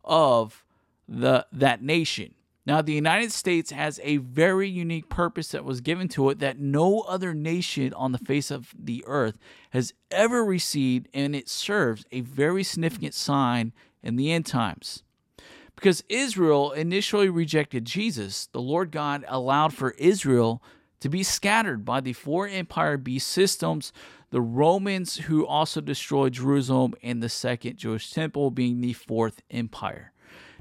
of 0.05 0.65
the 1.09 1.47
that 1.53 1.83
nation. 1.83 2.35
Now, 2.67 2.83
the 2.83 2.93
United 2.93 3.33
States 3.33 3.71
has 3.71 3.99
a 4.03 4.19
very 4.19 4.69
unique 4.69 5.09
purpose 5.09 5.49
that 5.49 5.65
was 5.65 5.81
given 5.81 6.07
to 6.09 6.29
it 6.29 6.39
that 6.41 6.59
no 6.59 7.01
other 7.01 7.33
nation 7.33 7.95
on 7.95 8.13
the 8.13 8.19
face 8.19 8.51
of 8.51 8.75
the 8.79 9.03
earth 9.07 9.39
has 9.71 9.95
ever 10.11 10.45
received, 10.45 11.09
and 11.15 11.35
it 11.35 11.49
serves 11.49 12.05
a 12.13 12.21
very 12.21 12.63
significant 12.63 13.15
sign 13.15 13.73
in 14.03 14.17
the 14.17 14.31
end 14.31 14.45
times. 14.45 15.03
Because 15.77 16.05
Israel 16.11 16.73
initially 16.73 17.31
rejected 17.31 17.87
Jesus, 17.87 18.49
the 18.53 18.61
Lord 18.61 18.91
God 18.91 19.25
allowed 19.29 19.73
for 19.73 19.93
Israel 19.93 20.63
to 21.01 21.09
be 21.09 21.23
scattered 21.23 21.85
by 21.85 22.01
the 22.01 22.13
four 22.13 22.49
empire 22.49 22.97
beast 22.97 23.29
systems, 23.29 23.93
the 24.31 24.41
Romans 24.41 25.17
who 25.17 25.47
also 25.47 25.81
destroyed 25.81 26.35
Jerusalem, 26.35 26.95
and 27.03 27.23
the 27.23 27.29
second 27.29 27.77
Jewish 27.77 28.11
temple 28.11 28.51
being 28.51 28.81
the 28.81 28.93
fourth 28.93 29.43
empire. 29.51 30.13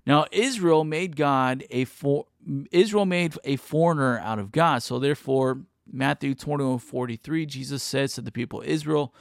Now 0.05 0.25
Israel 0.31 0.83
made 0.83 1.15
God 1.15 1.65
a 1.69 1.85
for 1.85 2.27
Israel 2.71 3.05
made 3.05 3.35
a 3.43 3.57
foreigner 3.57 4.19
out 4.19 4.39
of 4.39 4.51
God. 4.51 4.81
So 4.81 4.99
therefore, 4.99 5.61
Matthew 5.91 6.33
21 6.33 6.79
43, 6.79 7.45
Jesus 7.45 7.83
says 7.83 8.13
to 8.13 8.21
the 8.21 8.31
people 8.31 8.61
of 8.61 8.67
Israel, 8.67 9.13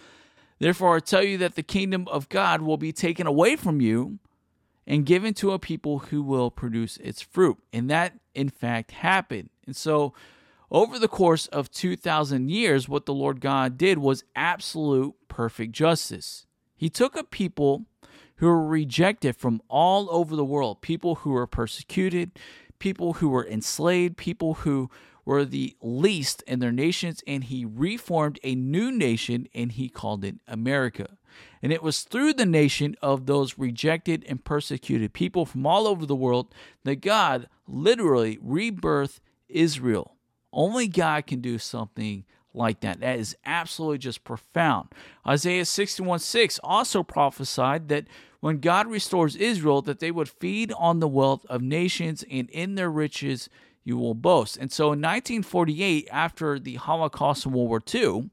Therefore 0.58 0.96
I 0.96 1.00
tell 1.00 1.24
you 1.24 1.38
that 1.38 1.56
the 1.56 1.62
kingdom 1.62 2.06
of 2.08 2.28
God 2.28 2.62
will 2.62 2.76
be 2.76 2.92
taken 2.92 3.26
away 3.26 3.56
from 3.56 3.80
you 3.80 4.18
and 4.86 5.04
given 5.04 5.34
to 5.34 5.50
a 5.50 5.58
people 5.58 5.98
who 5.98 6.22
will 6.22 6.50
produce 6.50 6.96
its 6.98 7.20
fruit. 7.20 7.58
And 7.72 7.90
that 7.90 8.14
in 8.34 8.48
fact 8.48 8.92
happened. 8.92 9.50
And 9.66 9.74
so 9.74 10.14
over 10.70 10.98
the 10.98 11.08
course 11.08 11.46
of 11.48 11.70
2,000 11.70 12.50
years, 12.50 12.88
what 12.88 13.06
the 13.06 13.14
Lord 13.14 13.40
God 13.40 13.78
did 13.78 13.98
was 13.98 14.24
absolute 14.34 15.14
perfect 15.28 15.72
justice. 15.72 16.46
He 16.76 16.90
took 16.90 17.16
a 17.16 17.24
people 17.24 17.86
who 18.36 18.46
were 18.46 18.66
rejected 18.66 19.36
from 19.36 19.62
all 19.68 20.08
over 20.10 20.36
the 20.36 20.44
world 20.44 20.82
people 20.82 21.16
who 21.16 21.30
were 21.30 21.46
persecuted, 21.46 22.32
people 22.78 23.14
who 23.14 23.28
were 23.28 23.46
enslaved, 23.46 24.16
people 24.16 24.54
who 24.54 24.90
were 25.24 25.44
the 25.44 25.76
least 25.80 26.42
in 26.46 26.60
their 26.60 26.72
nations, 26.72 27.22
and 27.26 27.44
he 27.44 27.64
reformed 27.64 28.38
a 28.44 28.54
new 28.54 28.92
nation 28.92 29.48
and 29.54 29.72
he 29.72 29.88
called 29.88 30.24
it 30.24 30.36
America. 30.46 31.16
And 31.62 31.72
it 31.72 31.82
was 31.82 32.02
through 32.02 32.34
the 32.34 32.46
nation 32.46 32.94
of 33.02 33.26
those 33.26 33.58
rejected 33.58 34.24
and 34.28 34.44
persecuted 34.44 35.12
people 35.12 35.44
from 35.44 35.66
all 35.66 35.86
over 35.86 36.06
the 36.06 36.14
world 36.14 36.54
that 36.84 37.00
God 37.00 37.48
literally 37.66 38.38
rebirthed 38.38 39.20
Israel. 39.48 40.15
Only 40.56 40.88
God 40.88 41.26
can 41.26 41.40
do 41.40 41.58
something 41.58 42.24
like 42.54 42.80
that. 42.80 43.00
That 43.00 43.18
is 43.18 43.36
absolutely 43.44 43.98
just 43.98 44.24
profound. 44.24 44.88
Isaiah 45.28 45.66
61 45.66 46.20
6 46.20 46.58
also 46.64 47.02
prophesied 47.02 47.88
that 47.88 48.06
when 48.40 48.60
God 48.60 48.86
restores 48.86 49.36
Israel, 49.36 49.82
that 49.82 50.00
they 50.00 50.10
would 50.10 50.30
feed 50.30 50.72
on 50.78 51.00
the 51.00 51.08
wealth 51.08 51.44
of 51.50 51.60
nations, 51.60 52.24
and 52.30 52.48
in 52.50 52.74
their 52.74 52.90
riches 52.90 53.50
you 53.84 53.98
will 53.98 54.14
boast. 54.14 54.56
And 54.56 54.72
so 54.72 54.86
in 54.86 55.00
1948, 55.00 56.08
after 56.10 56.58
the 56.58 56.76
Holocaust 56.76 57.44
and 57.44 57.54
World 57.54 57.68
War 57.68 57.82
II, 57.94 58.30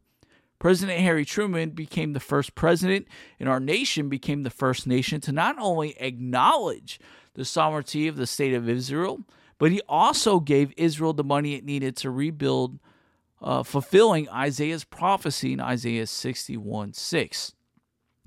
President 0.60 1.02
Harry 1.02 1.26
Truman 1.26 1.72
became 1.72 2.14
the 2.14 2.22
first 2.22 2.56
president, 2.56 3.06
and 3.38 3.50
our 3.50 3.60
nation 3.60 4.08
became 4.08 4.44
the 4.44 4.50
first 4.50 4.88
nation 4.88 5.20
to 5.22 5.34
not 5.34 5.58
only 5.60 6.00
acknowledge 6.00 7.02
the 7.34 7.44
sovereignty 7.44 8.08
of 8.08 8.16
the 8.16 8.26
state 8.26 8.54
of 8.54 8.70
Israel, 8.70 9.26
but 9.64 9.72
he 9.72 9.82
also 9.88 10.42
gave 10.42 10.74
Israel 10.76 11.14
the 11.14 11.24
money 11.24 11.54
it 11.54 11.64
needed 11.64 11.96
to 11.96 12.10
rebuild 12.10 12.80
uh, 13.42 13.64
fulfilling 13.64 14.28
Isaiah's 14.28 14.84
prophecy 14.84 15.54
in 15.54 15.62
Isaiah 15.62 16.06
61 16.06 16.92
6. 16.92 17.54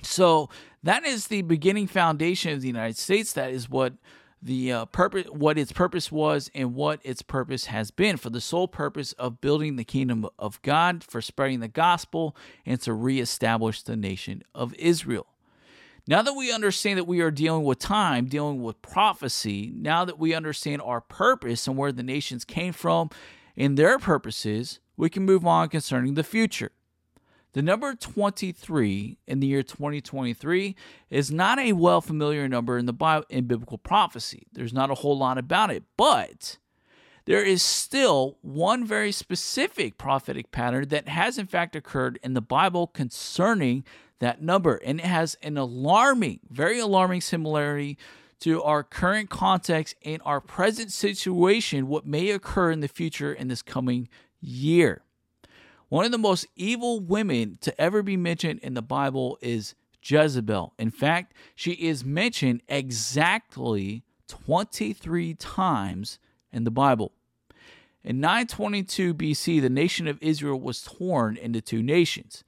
So 0.02 0.48
that 0.82 1.04
is 1.04 1.26
the 1.26 1.42
beginning 1.42 1.88
foundation 1.88 2.54
of 2.54 2.62
the 2.62 2.68
United 2.68 2.96
States. 2.96 3.34
That 3.34 3.50
is 3.50 3.68
what 3.68 3.96
the 4.40 4.72
uh, 4.72 4.84
purpose, 4.86 5.26
what 5.26 5.58
its 5.58 5.72
purpose 5.72 6.10
was, 6.10 6.50
and 6.54 6.74
what 6.74 7.00
its 7.04 7.20
purpose 7.20 7.66
has 7.66 7.90
been 7.90 8.16
for 8.16 8.30
the 8.30 8.40
sole 8.40 8.66
purpose 8.66 9.12
of 9.12 9.42
building 9.42 9.76
the 9.76 9.84
kingdom 9.84 10.26
of 10.38 10.62
God, 10.62 11.04
for 11.04 11.20
spreading 11.20 11.60
the 11.60 11.68
gospel, 11.68 12.34
and 12.64 12.80
to 12.80 12.94
reestablish 12.94 13.82
the 13.82 13.94
nation 13.94 14.42
of 14.54 14.72
Israel. 14.76 15.26
Now 16.08 16.22
that 16.22 16.34
we 16.34 16.52
understand 16.52 16.98
that 16.98 17.04
we 17.04 17.20
are 17.20 17.32
dealing 17.32 17.64
with 17.64 17.80
time, 17.80 18.26
dealing 18.26 18.62
with 18.62 18.80
prophecy, 18.80 19.72
now 19.74 20.04
that 20.04 20.20
we 20.20 20.34
understand 20.34 20.82
our 20.82 21.00
purpose 21.00 21.66
and 21.66 21.76
where 21.76 21.90
the 21.90 22.04
nations 22.04 22.44
came 22.44 22.72
from 22.72 23.10
and 23.56 23.76
their 23.76 23.98
purposes, 23.98 24.78
we 24.96 25.10
can 25.10 25.24
move 25.24 25.44
on 25.44 25.68
concerning 25.68 26.14
the 26.14 26.22
future. 26.22 26.70
The 27.54 27.62
number 27.62 27.94
23 27.94 29.18
in 29.26 29.40
the 29.40 29.46
year 29.48 29.62
2023 29.64 30.76
is 31.10 31.32
not 31.32 31.58
a 31.58 31.72
well 31.72 32.00
familiar 32.00 32.46
number 32.48 32.78
in 32.78 32.86
the 32.86 32.92
Bible 32.92 33.26
in 33.28 33.46
biblical 33.46 33.78
prophecy. 33.78 34.46
There's 34.52 34.74
not 34.74 34.90
a 34.90 34.96
whole 34.96 35.18
lot 35.18 35.38
about 35.38 35.70
it, 35.70 35.82
but 35.96 36.58
there 37.24 37.42
is 37.42 37.62
still 37.62 38.38
one 38.42 38.86
very 38.86 39.10
specific 39.10 39.98
prophetic 39.98 40.52
pattern 40.52 40.88
that 40.88 41.08
has 41.08 41.38
in 41.38 41.46
fact 41.46 41.74
occurred 41.74 42.20
in 42.22 42.34
the 42.34 42.40
Bible 42.40 42.86
concerning 42.86 43.84
that 44.18 44.42
number 44.42 44.76
and 44.76 45.00
it 45.00 45.06
has 45.06 45.36
an 45.42 45.56
alarming, 45.56 46.40
very 46.50 46.78
alarming 46.78 47.20
similarity 47.20 47.98
to 48.40 48.62
our 48.62 48.82
current 48.82 49.30
context 49.30 49.94
and 50.04 50.20
our 50.24 50.40
present 50.40 50.92
situation 50.92 51.88
what 51.88 52.06
may 52.06 52.30
occur 52.30 52.70
in 52.70 52.80
the 52.80 52.88
future 52.88 53.32
in 53.32 53.48
this 53.48 53.62
coming 53.62 54.08
year. 54.40 55.02
One 55.88 56.04
of 56.04 56.12
the 56.12 56.18
most 56.18 56.46
evil 56.56 57.00
women 57.00 57.58
to 57.60 57.80
ever 57.80 58.02
be 58.02 58.16
mentioned 58.16 58.60
in 58.60 58.74
the 58.74 58.82
Bible 58.82 59.38
is 59.40 59.74
Jezebel. 60.02 60.74
In 60.78 60.90
fact, 60.90 61.32
she 61.54 61.72
is 61.72 62.04
mentioned 62.04 62.62
exactly 62.68 64.02
23 64.28 65.34
times 65.34 66.18
in 66.52 66.64
the 66.64 66.70
Bible. 66.70 67.12
In 68.02 68.20
922 68.20 69.14
BC, 69.14 69.60
the 69.60 69.70
nation 69.70 70.06
of 70.06 70.18
Israel 70.20 70.60
was 70.60 70.82
torn 70.82 71.36
into 71.36 71.60
two 71.60 71.82
nations 71.82 72.44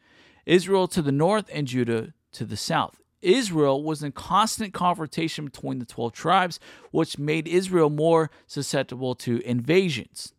Israel 0.48 0.88
to 0.88 1.02
the 1.02 1.12
north 1.12 1.48
and 1.52 1.68
Judah 1.68 2.14
to 2.32 2.44
the 2.44 2.56
south. 2.56 3.00
Israel 3.20 3.82
was 3.82 4.02
in 4.02 4.12
constant 4.12 4.72
confrontation 4.72 5.44
between 5.44 5.78
the 5.78 5.84
12 5.84 6.12
tribes, 6.12 6.58
which 6.90 7.18
made 7.18 7.46
Israel 7.46 7.90
more 7.90 8.30
susceptible 8.46 9.14
to 9.16 9.40
invasions. 9.48 10.34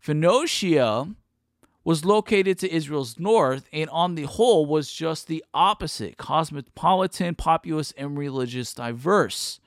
Phoenicia 0.00 1.14
was 1.84 2.04
located 2.04 2.58
to 2.58 2.74
Israel's 2.74 3.18
north 3.18 3.68
and 3.72 3.88
on 3.90 4.14
the 4.14 4.22
whole 4.24 4.66
was 4.66 4.92
just 4.92 5.26
the 5.28 5.44
opposite 5.54 6.16
cosmopolitan, 6.16 7.34
populous, 7.34 7.92
and 7.92 8.18
religious 8.18 8.74
diverse. 8.74 9.60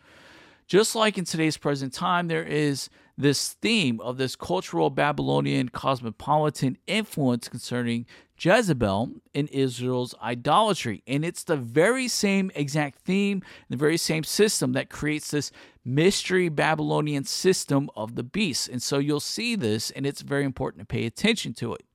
Just 0.67 0.95
like 0.95 1.17
in 1.17 1.25
today's 1.25 1.57
present 1.57 1.93
time, 1.93 2.27
there 2.27 2.43
is 2.43 2.89
this 3.17 3.53
theme 3.53 4.01
of 4.01 4.17
this 4.17 4.35
cultural 4.35 4.89
Babylonian 4.89 5.69
cosmopolitan 5.69 6.77
influence 6.87 7.47
concerning 7.47 8.05
Jezebel 8.37 9.11
in 9.33 9.47
Israel's 9.47 10.13
idolatry. 10.21 11.03
And 11.07 11.23
it's 11.23 11.43
the 11.43 11.57
very 11.57 12.07
same 12.07 12.51
exact 12.55 12.99
theme, 12.99 13.41
the 13.69 13.77
very 13.77 13.97
same 13.97 14.23
system 14.23 14.73
that 14.73 14.89
creates 14.89 15.31
this 15.31 15.51
mystery 15.83 16.49
Babylonian 16.49 17.23
system 17.23 17.89
of 17.95 18.15
the 18.15 18.23
beast. 18.23 18.67
And 18.67 18.81
so 18.81 18.97
you'll 18.97 19.19
see 19.19 19.55
this, 19.55 19.91
and 19.91 20.05
it's 20.05 20.21
very 20.21 20.43
important 20.43 20.81
to 20.81 20.85
pay 20.85 21.05
attention 21.05 21.53
to 21.55 21.73
it. 21.73 21.85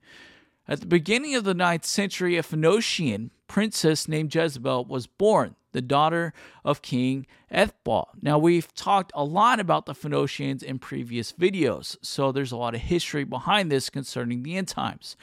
At 0.69 0.81
the 0.81 0.87
beginning 0.87 1.35
of 1.35 1.45
the 1.45 1.55
ninth 1.55 1.85
century, 1.85 2.37
a 2.37 2.43
Phoenician 2.43 3.33
princess 3.49 4.07
named 4.07 4.33
Jezebel 4.33 4.85
was 4.85 5.09
born, 5.09 5.57
the 5.73 5.83
daughter 5.83 6.33
of 6.65 6.83
King 6.83 7.27
Ethbaal. 7.53 8.07
Now, 8.23 8.39
we've 8.39 8.73
talked 8.75 9.11
a 9.15 9.25
lot 9.25 9.59
about 9.59 9.87
the 9.87 9.95
Phoenicians 9.95 10.63
in 10.63 10.79
previous 10.79 11.33
videos, 11.33 11.97
so 12.03 12.31
there's 12.31 12.53
a 12.53 12.57
lot 12.57 12.77
of 12.77 12.83
history 12.83 13.25
behind 13.25 13.73
this 13.73 13.91
concerning 13.91 14.45
the 14.45 14.57
end 14.57 14.69
times. 14.69 15.17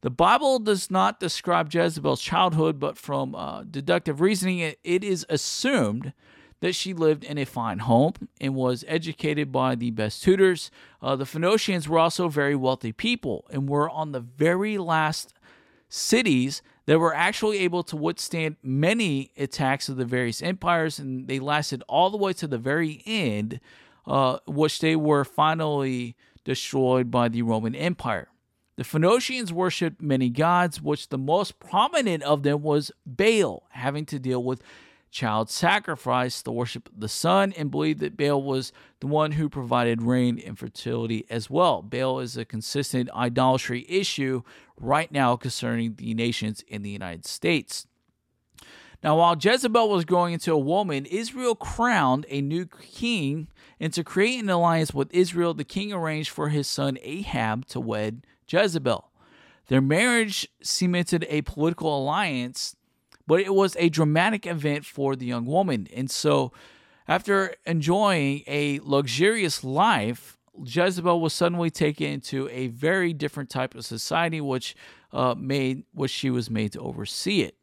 The 0.00 0.10
Bible 0.10 0.60
does 0.60 0.90
not 0.90 1.18
describe 1.18 1.74
Jezebel's 1.74 2.22
childhood, 2.22 2.78
but 2.78 2.96
from 2.96 3.34
uh, 3.34 3.64
deductive 3.64 4.20
reasoning, 4.20 4.60
it, 4.60 4.78
it 4.84 5.02
is 5.02 5.26
assumed 5.28 6.12
that 6.60 6.74
she 6.74 6.92
lived 6.92 7.24
in 7.24 7.38
a 7.38 7.44
fine 7.44 7.80
home 7.80 8.14
and 8.40 8.54
was 8.54 8.84
educated 8.86 9.50
by 9.50 9.74
the 9.74 9.90
best 9.90 10.22
tutors. 10.22 10.70
Uh, 11.02 11.16
the 11.16 11.26
Phoenicians 11.26 11.88
were 11.88 11.98
also 11.98 12.28
very 12.28 12.54
wealthy 12.54 12.92
people 12.92 13.44
and 13.50 13.68
were 13.68 13.90
on 13.90 14.12
the 14.12 14.20
very 14.20 14.78
last 14.78 15.32
cities 15.88 16.62
that 16.86 16.98
were 16.98 17.14
actually 17.14 17.58
able 17.58 17.82
to 17.82 17.96
withstand 17.96 18.56
many 18.62 19.32
attacks 19.36 19.88
of 19.88 19.96
the 19.96 20.04
various 20.04 20.42
empires, 20.42 20.98
and 20.98 21.28
they 21.28 21.38
lasted 21.38 21.82
all 21.88 22.10
the 22.10 22.16
way 22.16 22.32
to 22.32 22.46
the 22.46 22.58
very 22.58 23.02
end, 23.04 23.60
uh, 24.06 24.38
which 24.46 24.80
they 24.80 24.96
were 24.96 25.24
finally 25.24 26.16
destroyed 26.44 27.10
by 27.10 27.28
the 27.28 27.42
Roman 27.42 27.74
Empire. 27.74 28.28
The 28.78 28.84
Phoenicians 28.84 29.52
worshipped 29.52 30.00
many 30.00 30.30
gods, 30.30 30.80
which 30.80 31.08
the 31.08 31.18
most 31.18 31.58
prominent 31.58 32.22
of 32.22 32.44
them 32.44 32.62
was 32.62 32.92
Baal, 33.04 33.64
having 33.70 34.06
to 34.06 34.20
deal 34.20 34.40
with 34.40 34.62
child 35.10 35.50
sacrifice, 35.50 36.42
the 36.42 36.52
worship 36.52 36.88
of 36.88 37.00
the 37.00 37.08
sun, 37.08 37.52
and 37.56 37.72
believed 37.72 37.98
that 37.98 38.16
Baal 38.16 38.40
was 38.40 38.72
the 39.00 39.08
one 39.08 39.32
who 39.32 39.48
provided 39.48 40.00
rain 40.00 40.40
and 40.46 40.56
fertility 40.56 41.26
as 41.28 41.50
well. 41.50 41.82
Baal 41.82 42.20
is 42.20 42.36
a 42.36 42.44
consistent 42.44 43.10
idolatry 43.10 43.84
issue 43.88 44.42
right 44.76 45.10
now 45.10 45.34
concerning 45.34 45.94
the 45.94 46.14
nations 46.14 46.62
in 46.68 46.82
the 46.82 46.90
United 46.90 47.26
States. 47.26 47.88
Now, 49.02 49.18
while 49.18 49.36
Jezebel 49.36 49.88
was 49.88 50.04
growing 50.04 50.34
into 50.34 50.52
a 50.52 50.56
woman, 50.56 51.04
Israel 51.04 51.56
crowned 51.56 52.26
a 52.28 52.40
new 52.40 52.66
king, 52.66 53.48
and 53.80 53.92
to 53.92 54.04
create 54.04 54.40
an 54.40 54.48
alliance 54.48 54.94
with 54.94 55.12
Israel, 55.12 55.52
the 55.52 55.64
king 55.64 55.92
arranged 55.92 56.30
for 56.30 56.50
his 56.50 56.68
son 56.68 56.96
Ahab 57.02 57.66
to 57.66 57.80
wed 57.80 58.22
Jezebel. 58.48 59.10
Their 59.66 59.80
marriage 59.80 60.48
cemented 60.62 61.26
a 61.28 61.42
political 61.42 61.96
alliance, 61.96 62.74
but 63.26 63.40
it 63.40 63.54
was 63.54 63.76
a 63.78 63.88
dramatic 63.88 64.46
event 64.46 64.86
for 64.86 65.14
the 65.14 65.26
young 65.26 65.44
woman. 65.44 65.88
And 65.94 66.10
so, 66.10 66.52
after 67.06 67.54
enjoying 67.66 68.42
a 68.46 68.80
luxurious 68.82 69.62
life, 69.64 70.38
Jezebel 70.64 71.20
was 71.20 71.32
suddenly 71.32 71.70
taken 71.70 72.06
into 72.06 72.48
a 72.50 72.68
very 72.68 73.12
different 73.12 73.50
type 73.50 73.74
of 73.74 73.84
society, 73.84 74.40
which 74.40 74.74
uh, 75.12 75.34
made 75.36 75.84
which 75.92 76.10
she 76.10 76.30
was 76.30 76.50
made 76.50 76.72
to 76.72 76.80
oversee 76.80 77.42
it. 77.42 77.56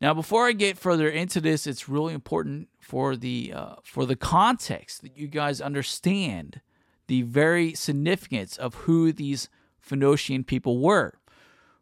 Now, 0.00 0.14
before 0.14 0.46
I 0.46 0.52
get 0.52 0.78
further 0.78 1.08
into 1.08 1.40
this, 1.40 1.66
it's 1.66 1.88
really 1.88 2.14
important 2.14 2.68
for 2.80 3.16
the 3.16 3.52
uh, 3.54 3.74
for 3.82 4.06
the 4.06 4.16
context 4.16 5.02
that 5.02 5.16
you 5.16 5.28
guys 5.28 5.60
understand 5.60 6.60
the 7.06 7.22
very 7.22 7.74
significance 7.74 8.56
of 8.56 8.74
who 8.74 9.12
these 9.12 9.48
Phoenician 9.80 10.44
people 10.44 10.80
were, 10.80 11.14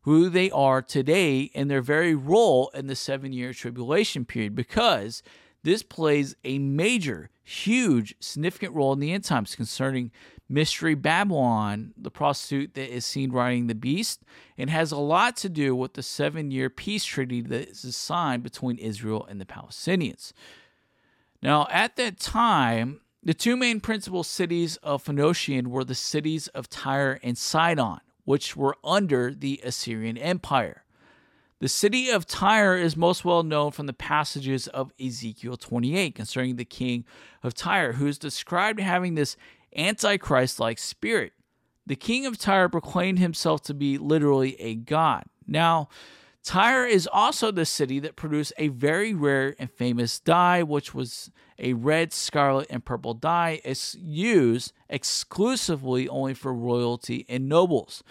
who 0.03 0.29
they 0.29 0.51
are 0.51 0.83
today, 0.83 1.51
and 1.55 1.71
their 1.71 1.83
very 1.83 2.15
role 2.15 2.71
in 2.75 2.87
the 2.87 2.97
seven 2.97 3.33
year 3.33 3.53
tribulation 3.53 4.25
period, 4.25 4.55
because 4.55 5.23
this 5.63 5.83
plays 5.83 6.37
a 6.45 6.59
major, 6.59 7.31
huge, 7.43 8.15
significant 8.21 8.75
role 8.75 8.93
in 8.93 9.01
the 9.01 9.13
end 9.13 9.25
times 9.25 9.55
concerning 9.55 10.11
Mystery 10.49 10.95
Babylon, 10.95 11.93
the 11.97 12.11
prostitute 12.11 12.73
that 12.75 12.91
is 12.91 13.05
seen 13.05 13.33
riding 13.33 13.67
the 13.67 13.75
beast, 13.75 14.23
and 14.57 14.71
has 14.71 14.93
a 14.93 14.97
lot 14.97 15.37
to 15.39 15.49
do 15.49 15.77
with 15.77 15.93
the 15.93 16.03
seven 16.03 16.51
year 16.51 16.71
peace 16.71 17.05
treaty 17.05 17.43
that 17.43 17.69
is 17.69 17.97
signed 17.97 18.43
between 18.43 18.79
Israel 18.79 19.27
and 19.29 19.41
the 19.41 19.45
Palestinians. 19.45 20.33
Now, 21.43 21.67
at 21.71 21.97
that 21.97 22.19
time, 22.19 23.01
the 23.29 23.35
two 23.35 23.59
main 23.59 23.79
principal 23.79 24.25
cities 24.25 24.79
of 24.79 25.03
Phoenician 25.03 25.69
were 25.69 25.85
the 25.85 25.95
cities 25.95 26.49
of 26.49 26.71
Tyre 26.71 27.21
and 27.23 27.37
Sidon, 27.37 27.99
which 28.25 28.57
were 28.57 28.75
under 28.83 29.35
the 29.35 29.61
Assyrian 29.63 30.17
Empire. 30.17 30.85
The 31.61 31.69
city 31.69 32.09
of 32.09 32.27
Tyre 32.27 32.75
is 32.79 32.97
most 32.97 33.27
well 33.27 33.43
known 33.43 33.73
from 33.73 33.85
the 33.85 33.93
passages 33.93 34.67
of 34.69 34.95
Ezekiel 34.99 35.59
28 35.59 36.15
concerning 36.15 36.57
the 36.57 36.65
king 36.65 37.05
of 37.43 37.53
Tyre, 37.53 37.93
who 37.93 38.07
is 38.07 38.17
described 38.17 38.81
having 38.81 39.15
this 39.15 39.37
antichrist 39.77 40.59
like 40.59 40.79
spirit. 40.79 41.35
The 41.87 41.97
king 41.97 42.25
of 42.25 42.39
Tyre 42.39 42.71
proclaimed 42.71 43.19
himself 43.19 43.61
to 43.65 43.75
be 43.75 43.99
literally 43.99 44.59
a 44.59 44.75
god. 44.75 45.25
Now, 45.47 45.91
Tyre 46.43 46.87
is 46.87 47.07
also 47.07 47.51
the 47.51 47.67
city 47.67 47.99
that 48.01 48.17
produced 48.17 48.55
a 48.57 48.69
very 48.69 49.13
rare 49.13 49.55
and 49.59 49.71
famous 49.71 50.19
dye, 50.19 50.63
which 50.63 50.95
was 50.95 51.31
a 51.59 51.73
red, 51.73 52.13
scarlet, 52.13 52.67
and 52.71 52.85
purple 52.85 53.15
dye. 53.15 53.61
is 53.65 53.97
used 54.01 54.73
exclusively 54.89 56.09
only 56.09 56.35
for 56.35 56.53
royalty 56.55 57.27
and 57.29 57.49
nobles. 57.49 58.03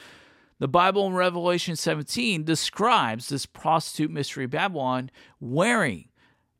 The 0.59 0.67
Bible 0.67 1.07
in 1.07 1.13
Revelation 1.13 1.75
17 1.75 2.43
describes 2.43 3.29
this 3.29 3.45
prostitute 3.45 4.09
mystery 4.09 4.47
Babylon 4.47 5.11
wearing 5.39 6.09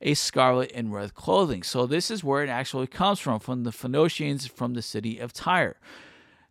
a 0.02 0.14
scarlet 0.14 0.72
and 0.76 0.94
red 0.94 1.16
clothing. 1.16 1.64
So 1.64 1.88
this 1.88 2.12
is 2.12 2.24
where 2.24 2.44
it 2.44 2.50
actually 2.50 2.88
comes 2.88 3.20
from, 3.20 3.40
from 3.40 3.64
the 3.64 3.72
Phoenicians 3.72 4.46
from 4.46 4.76
the 4.76 4.84
city 4.84 5.18
of 5.18 5.34
Tyre. 5.34 5.78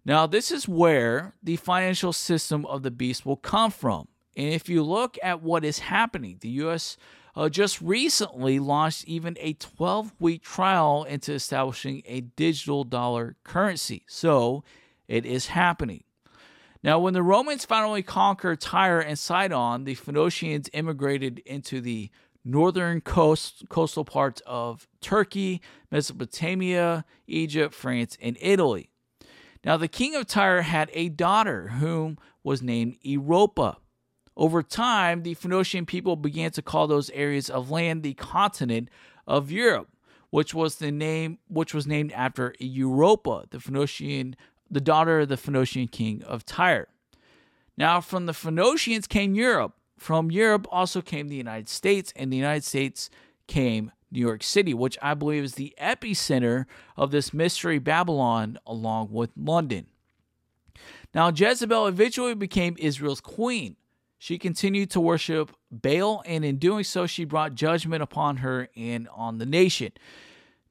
Now, 0.04 0.26
this 0.26 0.50
is 0.50 0.68
where 0.68 1.34
the 1.42 1.56
financial 1.56 2.12
system 2.12 2.64
of 2.66 2.82
the 2.82 2.90
beast 2.90 3.24
will 3.24 3.36
come 3.36 3.70
from. 3.70 4.08
And 4.36 4.52
if 4.52 4.68
you 4.68 4.82
look 4.82 5.18
at 5.22 5.42
what 5.42 5.64
is 5.64 5.78
happening, 5.80 6.38
the 6.40 6.48
U.S. 6.50 6.96
Uh, 7.36 7.50
just 7.50 7.82
recently 7.82 8.58
launched 8.58 9.04
even 9.04 9.36
a 9.40 9.52
12 9.52 10.14
week 10.18 10.42
trial 10.42 11.04
into 11.04 11.32
establishing 11.32 12.02
a 12.06 12.22
digital 12.22 12.82
dollar 12.82 13.36
currency. 13.44 14.02
So 14.08 14.64
it 15.06 15.26
is 15.26 15.48
happening. 15.48 16.04
Now, 16.82 16.98
when 16.98 17.14
the 17.14 17.22
Romans 17.22 17.64
finally 17.64 18.02
conquered 18.02 18.60
Tyre 18.60 19.00
and 19.00 19.18
Sidon, 19.18 19.84
the 19.84 19.94
Phoenicians 19.94 20.70
immigrated 20.72 21.40
into 21.40 21.80
the 21.80 22.10
northern 22.44 23.00
coast, 23.00 23.64
coastal 23.68 24.04
parts 24.04 24.40
of 24.46 24.86
Turkey, 25.00 25.60
Mesopotamia, 25.90 27.04
Egypt, 27.26 27.74
France, 27.74 28.16
and 28.22 28.38
Italy. 28.40 28.90
Now, 29.64 29.76
the 29.76 29.88
king 29.88 30.14
of 30.14 30.26
Tyre 30.26 30.62
had 30.62 30.90
a 30.92 31.08
daughter 31.08 31.68
whom 31.68 32.18
was 32.44 32.62
named 32.62 32.96
Europa. 33.02 33.78
Over 34.36 34.62
time, 34.62 35.22
the 35.22 35.34
Phoenician 35.34 35.86
people 35.86 36.16
began 36.16 36.50
to 36.52 36.62
call 36.62 36.86
those 36.86 37.10
areas 37.10 37.48
of 37.48 37.70
land 37.70 38.02
the 38.02 38.14
continent 38.14 38.90
of 39.26 39.50
Europe, 39.50 39.88
which 40.30 40.52
was 40.52 40.76
the 40.76 40.92
name 40.92 41.38
which 41.48 41.72
was 41.72 41.86
named 41.86 42.12
after 42.12 42.54
Europa, 42.58 43.44
the 43.50 43.60
Phoenician 43.60 44.36
the 44.70 44.80
daughter 44.80 45.20
of 45.20 45.28
the 45.28 45.36
Phoenician 45.36 45.88
king 45.88 46.22
of 46.24 46.44
Tyre. 46.44 46.88
Now, 47.76 48.00
from 48.00 48.26
the 48.26 48.34
Phoenicians 48.34 49.06
came 49.06 49.34
Europe. 49.34 49.74
From 49.96 50.30
Europe 50.30 50.66
also 50.70 51.00
came 51.00 51.28
the 51.28 51.36
United 51.36 51.68
States, 51.68 52.12
and 52.16 52.32
the 52.32 52.36
United 52.36 52.64
States 52.64 53.08
came 53.46 53.92
New 54.10 54.20
York 54.20 54.42
City, 54.42 54.74
which 54.74 54.98
I 55.00 55.14
believe 55.14 55.44
is 55.44 55.54
the 55.54 55.74
epicenter 55.80 56.66
of 56.96 57.10
this 57.10 57.32
mystery 57.32 57.78
Babylon, 57.78 58.58
along 58.66 59.10
with 59.12 59.30
London. 59.36 59.86
Now, 61.14 61.30
Jezebel 61.30 61.86
eventually 61.86 62.34
became 62.34 62.76
Israel's 62.78 63.20
queen. 63.20 63.76
She 64.18 64.38
continued 64.38 64.90
to 64.90 65.00
worship 65.00 65.54
Baal, 65.70 66.22
and 66.26 66.44
in 66.44 66.56
doing 66.56 66.84
so, 66.84 67.06
she 67.06 67.24
brought 67.24 67.54
judgment 67.54 68.02
upon 68.02 68.38
her 68.38 68.68
and 68.76 69.08
on 69.14 69.38
the 69.38 69.46
nation. 69.46 69.92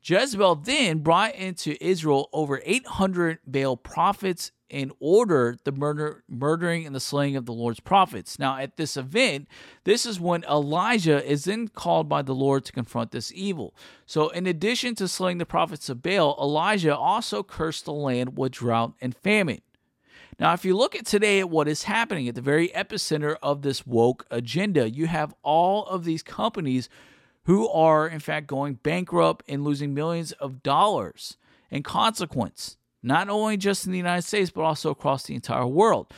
Jezebel 0.03 0.55
then 0.55 0.99
brought 0.99 1.33
into 1.35 1.83
Israel 1.83 2.29
over 2.31 2.61
800 2.63 3.39
Baal 3.47 3.75
prophets 3.75 4.51
and 4.69 4.91
ordered 4.99 5.59
the 5.63 5.71
murder, 5.71 6.23
murdering 6.27 6.85
and 6.85 6.95
the 6.95 6.99
slaying 6.99 7.35
of 7.35 7.45
the 7.45 7.53
Lord's 7.53 7.79
prophets. 7.79 8.37
Now, 8.37 8.57
at 8.57 8.77
this 8.77 8.97
event, 8.97 9.47
this 9.83 10.05
is 10.05 10.19
when 10.19 10.43
Elijah 10.43 11.23
is 11.23 11.45
then 11.45 11.67
called 11.67 12.09
by 12.09 12.21
the 12.21 12.35
Lord 12.35 12.65
to 12.65 12.71
confront 12.71 13.11
this 13.11 13.31
evil. 13.33 13.75
So, 14.05 14.29
in 14.29 14.47
addition 14.47 14.95
to 14.95 15.07
slaying 15.07 15.37
the 15.37 15.45
prophets 15.45 15.89
of 15.89 16.01
Baal, 16.01 16.35
Elijah 16.39 16.95
also 16.95 17.43
cursed 17.43 17.85
the 17.85 17.93
land 17.93 18.37
with 18.37 18.53
drought 18.53 18.93
and 19.01 19.15
famine. 19.15 19.61
Now, 20.39 20.53
if 20.53 20.65
you 20.65 20.75
look 20.75 20.95
at 20.95 21.05
today 21.05 21.39
at 21.39 21.49
what 21.49 21.67
is 21.67 21.83
happening 21.83 22.27
at 22.27 22.35
the 22.35 22.41
very 22.41 22.69
epicenter 22.69 23.37
of 23.41 23.61
this 23.61 23.87
woke 23.87 24.25
agenda, 24.29 24.89
you 24.89 25.07
have 25.07 25.33
all 25.43 25.85
of 25.85 26.03
these 26.03 26.23
companies 26.23 26.89
who 27.43 27.69
are, 27.69 28.07
in 28.07 28.19
fact, 28.19 28.47
going 28.47 28.73
bankrupt 28.75 29.45
and 29.47 29.63
losing 29.63 29.93
millions 29.93 30.33
of 30.33 30.61
dollars 30.61 31.37
in 31.71 31.83
consequence, 31.83 32.77
not 33.01 33.29
only 33.29 33.55
just 33.55 33.85
in 33.85 33.91
the 33.91 33.97
United 33.97 34.23
States, 34.23 34.49
but 34.51 34.63
also 34.63 34.89
across 34.89 35.23
the 35.23 35.35
entire 35.35 35.67
world. 35.67 36.11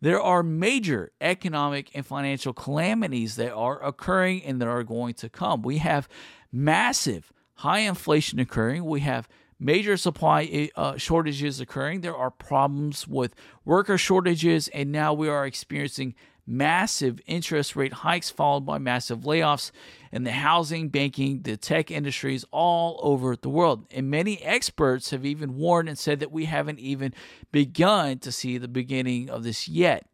There 0.00 0.20
are 0.20 0.42
major 0.42 1.12
economic 1.20 1.90
and 1.94 2.04
financial 2.04 2.54
calamities 2.54 3.36
that 3.36 3.52
are 3.52 3.84
occurring 3.84 4.42
and 4.44 4.60
that 4.60 4.68
are 4.68 4.82
going 4.82 5.14
to 5.14 5.28
come. 5.28 5.62
We 5.62 5.78
have 5.78 6.08
massive 6.50 7.32
high 7.56 7.80
inflation 7.80 8.38
occurring. 8.38 8.84
We 8.84 9.00
have 9.00 9.28
major 9.60 9.96
supply 9.96 10.70
uh, 10.74 10.96
shortages 10.96 11.60
occurring. 11.60 12.00
There 12.00 12.16
are 12.16 12.30
problems 12.30 13.06
with 13.06 13.34
worker 13.64 13.98
shortages, 13.98 14.68
and 14.68 14.90
now 14.90 15.12
we 15.12 15.28
are 15.28 15.46
experiencing 15.46 16.14
massive 16.46 17.20
interest 17.26 17.76
rate 17.76 17.92
hikes 17.92 18.30
followed 18.30 18.66
by 18.66 18.78
massive 18.78 19.20
layoffs 19.20 19.70
in 20.10 20.24
the 20.24 20.32
housing, 20.32 20.88
banking, 20.88 21.42
the 21.42 21.56
tech 21.56 21.90
industries 21.90 22.44
all 22.50 22.98
over 23.02 23.36
the 23.36 23.48
world. 23.48 23.86
And 23.92 24.10
many 24.10 24.42
experts 24.42 25.10
have 25.10 25.24
even 25.24 25.56
warned 25.56 25.88
and 25.88 25.98
said 25.98 26.18
that 26.20 26.32
we 26.32 26.46
haven't 26.46 26.80
even 26.80 27.14
begun 27.52 28.18
to 28.20 28.32
see 28.32 28.58
the 28.58 28.66
beginning 28.66 29.30
of 29.30 29.44
this 29.44 29.68
yet. 29.68 30.06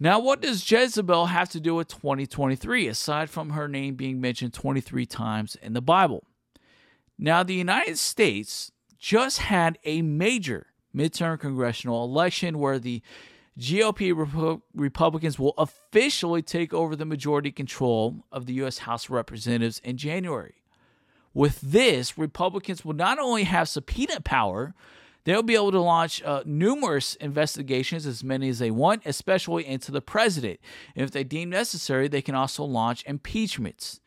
Now, 0.00 0.18
what 0.18 0.40
does 0.40 0.68
Jezebel 0.70 1.26
have 1.26 1.50
to 1.50 1.60
do 1.60 1.74
with 1.74 1.88
2023, 1.88 2.88
aside 2.88 3.30
from 3.30 3.50
her 3.50 3.68
name 3.68 3.94
being 3.94 4.20
mentioned 4.20 4.52
23 4.52 5.06
times 5.06 5.56
in 5.62 5.72
the 5.72 5.82
Bible? 5.82 6.24
Now, 7.18 7.42
the 7.42 7.54
United 7.54 7.98
States 7.98 8.72
just 8.98 9.38
had 9.38 9.78
a 9.84 10.02
major 10.02 10.66
midterm 10.94 11.38
congressional 11.38 12.04
election 12.04 12.58
where 12.58 12.78
the 12.78 13.02
GOP 13.58 14.12
Rep- 14.14 14.60
Republicans 14.74 15.38
will 15.38 15.54
officially 15.56 16.42
take 16.42 16.74
over 16.74 16.96
the 16.96 17.04
majority 17.04 17.52
control 17.52 18.24
of 18.32 18.46
the 18.46 18.54
U.S. 18.54 18.78
House 18.78 19.04
of 19.04 19.10
Representatives 19.12 19.80
in 19.84 19.96
January. 19.96 20.54
With 21.32 21.60
this, 21.60 22.16
Republicans 22.16 22.84
will 22.84 22.94
not 22.94 23.18
only 23.18 23.44
have 23.44 23.68
subpoena 23.68 24.20
power, 24.20 24.74
they'll 25.24 25.42
be 25.42 25.54
able 25.54 25.72
to 25.72 25.80
launch 25.80 26.22
uh, 26.22 26.42
numerous 26.44 27.16
investigations, 27.16 28.06
as 28.06 28.22
many 28.22 28.48
as 28.48 28.58
they 28.58 28.70
want, 28.70 29.02
especially 29.04 29.66
into 29.66 29.90
the 29.90 30.00
president. 30.00 30.60
And 30.94 31.04
if 31.04 31.10
they 31.10 31.24
deem 31.24 31.50
necessary, 31.50 32.08
they 32.08 32.22
can 32.22 32.34
also 32.34 32.64
launch 32.64 33.04
impeachments. 33.06 34.00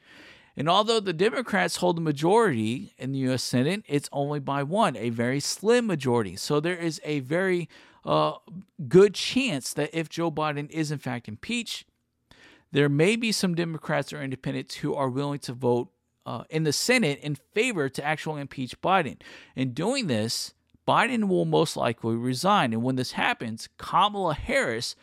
And 0.58 0.68
although 0.68 1.00
the 1.00 1.14
Democrats 1.14 1.76
hold 1.76 1.98
the 1.98 2.02
majority 2.02 2.96
in 2.98 3.12
the 3.12 3.20
U.S. 3.20 3.44
Senate, 3.44 3.84
it's 3.88 4.10
only 4.12 4.40
by 4.40 4.64
one, 4.64 4.98
a 4.98 5.12
very 5.12 5.40
slim 5.40 5.86
majority. 5.86 6.36
So 6.36 6.60
there 6.60 6.76
is 6.76 7.00
a 7.06 7.20
very 7.20 7.70
uh, 8.04 8.34
good 8.88 9.14
chance 9.14 9.72
that 9.74 9.92
if 9.94 10.10
Joe 10.10 10.32
Biden 10.32 10.68
is 10.72 10.92
in 10.92 10.98
fact 10.98 11.28
impeached, 11.28 11.88
there 12.72 12.90
may 12.90 13.16
be 13.16 13.32
some 13.32 13.54
Democrats 13.54 14.12
or 14.12 14.22
independents 14.22 14.76
who 14.76 14.96
are 14.96 15.10
willing 15.10 15.40
to 15.40 15.54
vote 15.54 15.90
uh, 16.26 16.44
in 16.50 16.64
the 16.64 16.74
Senate 16.74 17.20
in 17.22 17.36
favor 17.36 17.88
to 17.88 18.04
actually 18.04 18.42
impeach 18.42 18.82
Biden. 18.82 19.18
In 19.56 19.74
doing 19.74 20.08
this, 20.08 20.56
Biden 20.88 21.28
will 21.28 21.46
most 21.46 21.78
likely 21.78 22.16
resign. 22.16 22.74
And 22.74 22.82
when 22.82 22.96
this 22.96 23.12
happens, 23.12 23.70
Kamala 23.78 24.34
Harris 24.34 24.96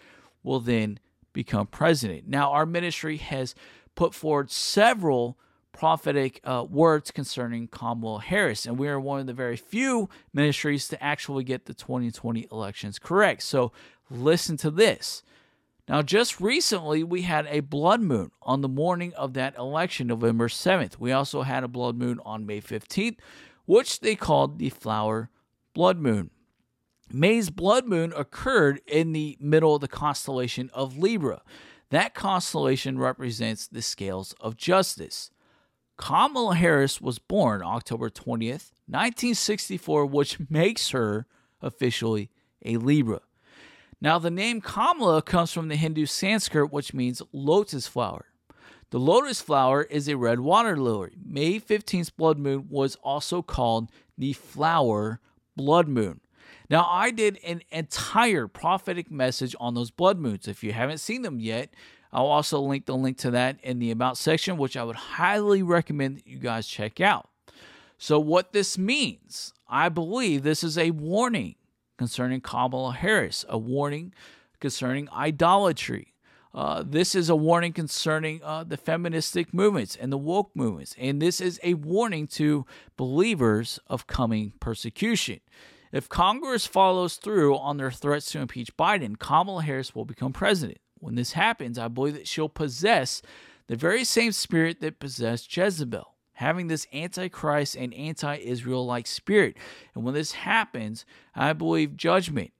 will 0.42 0.60
then 0.60 0.98
become 1.32 1.68
president. 1.68 2.26
Now, 2.26 2.50
our 2.50 2.66
ministry 2.66 3.18
has 3.18 3.54
put 3.94 4.14
forward 4.14 4.50
several 4.50 5.38
prophetic 5.74 6.40
uh, 6.44 6.64
words 6.68 7.10
concerning 7.10 7.68
Kamala 7.68 8.20
Harris, 8.20 8.64
and 8.64 8.78
we 8.78 8.88
are 8.88 8.98
one 8.98 9.20
of 9.20 9.26
the 9.26 9.34
very 9.34 9.56
few 9.56 10.08
ministries 10.32 10.88
to 10.88 11.02
actually 11.02 11.44
get 11.44 11.66
the 11.66 11.74
2020 11.74 12.48
elections 12.50 12.98
correct. 12.98 13.42
So, 13.42 13.72
listen 14.08 14.56
to 14.58 14.70
this. 14.70 15.22
Now, 15.86 16.00
just 16.00 16.40
recently, 16.40 17.04
we 17.04 17.22
had 17.22 17.46
a 17.50 17.60
blood 17.60 18.00
moon 18.00 18.30
on 18.40 18.62
the 18.62 18.68
morning 18.68 19.12
of 19.14 19.34
that 19.34 19.56
election, 19.58 20.06
November 20.06 20.48
7th. 20.48 20.98
We 20.98 21.12
also 21.12 21.42
had 21.42 21.62
a 21.62 21.68
blood 21.68 21.96
moon 21.96 22.20
on 22.24 22.46
May 22.46 22.62
15th, 22.62 23.18
which 23.66 24.00
they 24.00 24.14
called 24.14 24.58
the 24.58 24.70
flower 24.70 25.28
blood 25.74 25.98
moon. 25.98 26.30
May's 27.12 27.50
blood 27.50 27.86
moon 27.86 28.14
occurred 28.16 28.80
in 28.86 29.12
the 29.12 29.36
middle 29.40 29.74
of 29.74 29.82
the 29.82 29.88
constellation 29.88 30.70
of 30.72 30.96
Libra. 30.96 31.42
That 31.90 32.14
constellation 32.14 32.98
represents 32.98 33.66
the 33.66 33.82
scales 33.82 34.34
of 34.40 34.56
justice. 34.56 35.30
Kamala 35.96 36.56
Harris 36.56 37.00
was 37.00 37.18
born 37.18 37.62
October 37.62 38.10
20th, 38.10 38.72
1964, 38.86 40.06
which 40.06 40.38
makes 40.50 40.90
her 40.90 41.26
officially 41.62 42.30
a 42.64 42.76
Libra. 42.76 43.20
Now, 44.00 44.18
the 44.18 44.30
name 44.30 44.60
Kamala 44.60 45.22
comes 45.22 45.52
from 45.52 45.68
the 45.68 45.76
Hindu 45.76 46.06
Sanskrit, 46.06 46.72
which 46.72 46.92
means 46.92 47.22
lotus 47.32 47.86
flower. 47.86 48.26
The 48.90 48.98
lotus 49.00 49.40
flower 49.40 49.82
is 49.82 50.08
a 50.08 50.16
red 50.16 50.40
water 50.40 50.76
lily. 50.76 51.12
May 51.24 51.58
15th 51.58 52.14
blood 52.16 52.38
moon 52.38 52.66
was 52.68 52.96
also 52.96 53.42
called 53.42 53.90
the 54.18 54.32
flower 54.34 55.20
blood 55.56 55.88
moon. 55.88 56.20
Now, 56.70 56.86
I 56.88 57.10
did 57.10 57.38
an 57.44 57.62
entire 57.70 58.46
prophetic 58.46 59.10
message 59.10 59.54
on 59.58 59.74
those 59.74 59.90
blood 59.90 60.18
moons. 60.18 60.48
If 60.48 60.62
you 60.62 60.72
haven't 60.72 60.98
seen 60.98 61.22
them 61.22 61.40
yet, 61.40 61.74
I'll 62.14 62.26
also 62.26 62.60
link 62.60 62.86
the 62.86 62.96
link 62.96 63.18
to 63.18 63.32
that 63.32 63.58
in 63.64 63.80
the 63.80 63.90
About 63.90 64.16
section, 64.16 64.56
which 64.56 64.76
I 64.76 64.84
would 64.84 64.94
highly 64.94 65.64
recommend 65.64 66.18
that 66.18 66.26
you 66.28 66.38
guys 66.38 66.68
check 66.68 67.00
out. 67.00 67.28
So, 67.98 68.20
what 68.20 68.52
this 68.52 68.78
means, 68.78 69.52
I 69.68 69.88
believe 69.88 70.44
this 70.44 70.62
is 70.62 70.78
a 70.78 70.92
warning 70.92 71.56
concerning 71.98 72.40
Kamala 72.40 72.92
Harris, 72.92 73.44
a 73.48 73.58
warning 73.58 74.14
concerning 74.60 75.08
idolatry. 75.10 76.14
Uh, 76.54 76.84
this 76.86 77.16
is 77.16 77.28
a 77.28 77.34
warning 77.34 77.72
concerning 77.72 78.40
uh, 78.44 78.62
the 78.62 78.76
feministic 78.76 79.52
movements 79.52 79.96
and 79.96 80.12
the 80.12 80.18
woke 80.18 80.52
movements. 80.54 80.94
And 80.96 81.20
this 81.20 81.40
is 81.40 81.58
a 81.64 81.74
warning 81.74 82.28
to 82.28 82.64
believers 82.96 83.80
of 83.88 84.06
coming 84.06 84.52
persecution. 84.60 85.40
If 85.90 86.08
Congress 86.08 86.64
follows 86.64 87.16
through 87.16 87.56
on 87.56 87.76
their 87.76 87.90
threats 87.90 88.30
to 88.32 88.38
impeach 88.38 88.76
Biden, 88.76 89.18
Kamala 89.18 89.62
Harris 89.62 89.96
will 89.96 90.04
become 90.04 90.32
president. 90.32 90.78
When 91.04 91.16
this 91.16 91.32
happens, 91.32 91.78
I 91.78 91.88
believe 91.88 92.14
that 92.14 92.26
she'll 92.26 92.48
possess 92.48 93.20
the 93.66 93.76
very 93.76 94.04
same 94.04 94.32
spirit 94.32 94.80
that 94.80 94.98
possessed 94.98 95.54
Jezebel 95.54 96.14
having 96.34 96.66
this 96.66 96.86
antichrist 96.92 97.76
and 97.76 97.92
anti-Israel 97.94 98.86
like 98.86 99.06
spirit. 99.06 99.56
And 99.94 100.02
when 100.02 100.14
this 100.14 100.32
happens, 100.32 101.04
I 101.34 101.52
believe 101.52 101.94
judgment, 101.96 102.52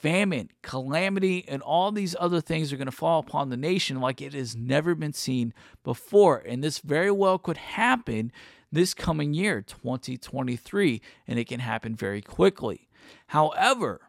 famine, 0.00 0.50
calamity, 0.62 1.44
and 1.48 1.62
all 1.62 1.92
these 1.92 2.16
other 2.18 2.40
things 2.40 2.72
are 2.72 2.76
going 2.76 2.86
to 2.86 2.92
fall 2.92 3.20
upon 3.20 3.50
the 3.50 3.56
nation 3.56 4.00
like 4.00 4.20
it 4.20 4.34
has 4.34 4.56
never 4.56 4.96
been 4.96 5.12
seen 5.12 5.54
before. 5.84 6.42
And 6.46 6.62
this 6.62 6.80
very 6.80 7.10
well 7.10 7.38
could 7.38 7.56
happen 7.56 8.32
this 8.70 8.94
coming 8.94 9.32
year, 9.32 9.62
2023, 9.62 11.00
and 11.28 11.38
it 11.38 11.46
can 11.46 11.60
happen 11.60 11.94
very 11.94 12.20
quickly. 12.20 12.88
However, 13.28 14.00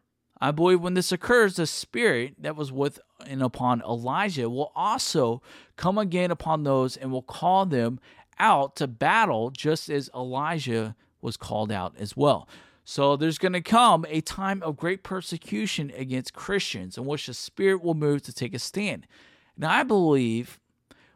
I 0.43 0.51
believe 0.51 0.81
when 0.81 0.93
this 0.93 1.13
occurs, 1.13 1.55
the 1.55 1.65
spirit 1.65 2.35
that 2.39 2.57
was 2.57 2.69
with 2.69 2.99
and 3.25 3.41
upon 3.41 3.81
Elijah 3.81 4.49
will 4.49 4.73
also 4.75 5.41
come 5.77 5.97
again 5.97 6.31
upon 6.31 6.65
those 6.65 6.97
and 6.97 7.13
will 7.13 7.21
call 7.21 7.65
them 7.65 7.97
out 8.37 8.75
to 8.75 8.87
battle 8.87 9.51
just 9.51 9.89
as 9.89 10.09
Elijah 10.13 10.97
was 11.21 11.37
called 11.37 11.71
out 11.71 11.95
as 11.97 12.17
well. 12.17 12.49
So 12.83 13.15
there's 13.15 13.37
going 13.37 13.53
to 13.53 13.61
come 13.61 14.05
a 14.09 14.19
time 14.19 14.61
of 14.63 14.75
great 14.75 15.01
persecution 15.01 15.93
against 15.95 16.33
Christians 16.33 16.97
in 16.97 17.05
which 17.05 17.27
the 17.27 17.33
Spirit 17.33 17.81
will 17.81 17.93
move 17.93 18.21
to 18.23 18.33
take 18.33 18.53
a 18.53 18.59
stand. 18.59 19.07
And 19.55 19.63
I 19.63 19.83
believe 19.83 20.59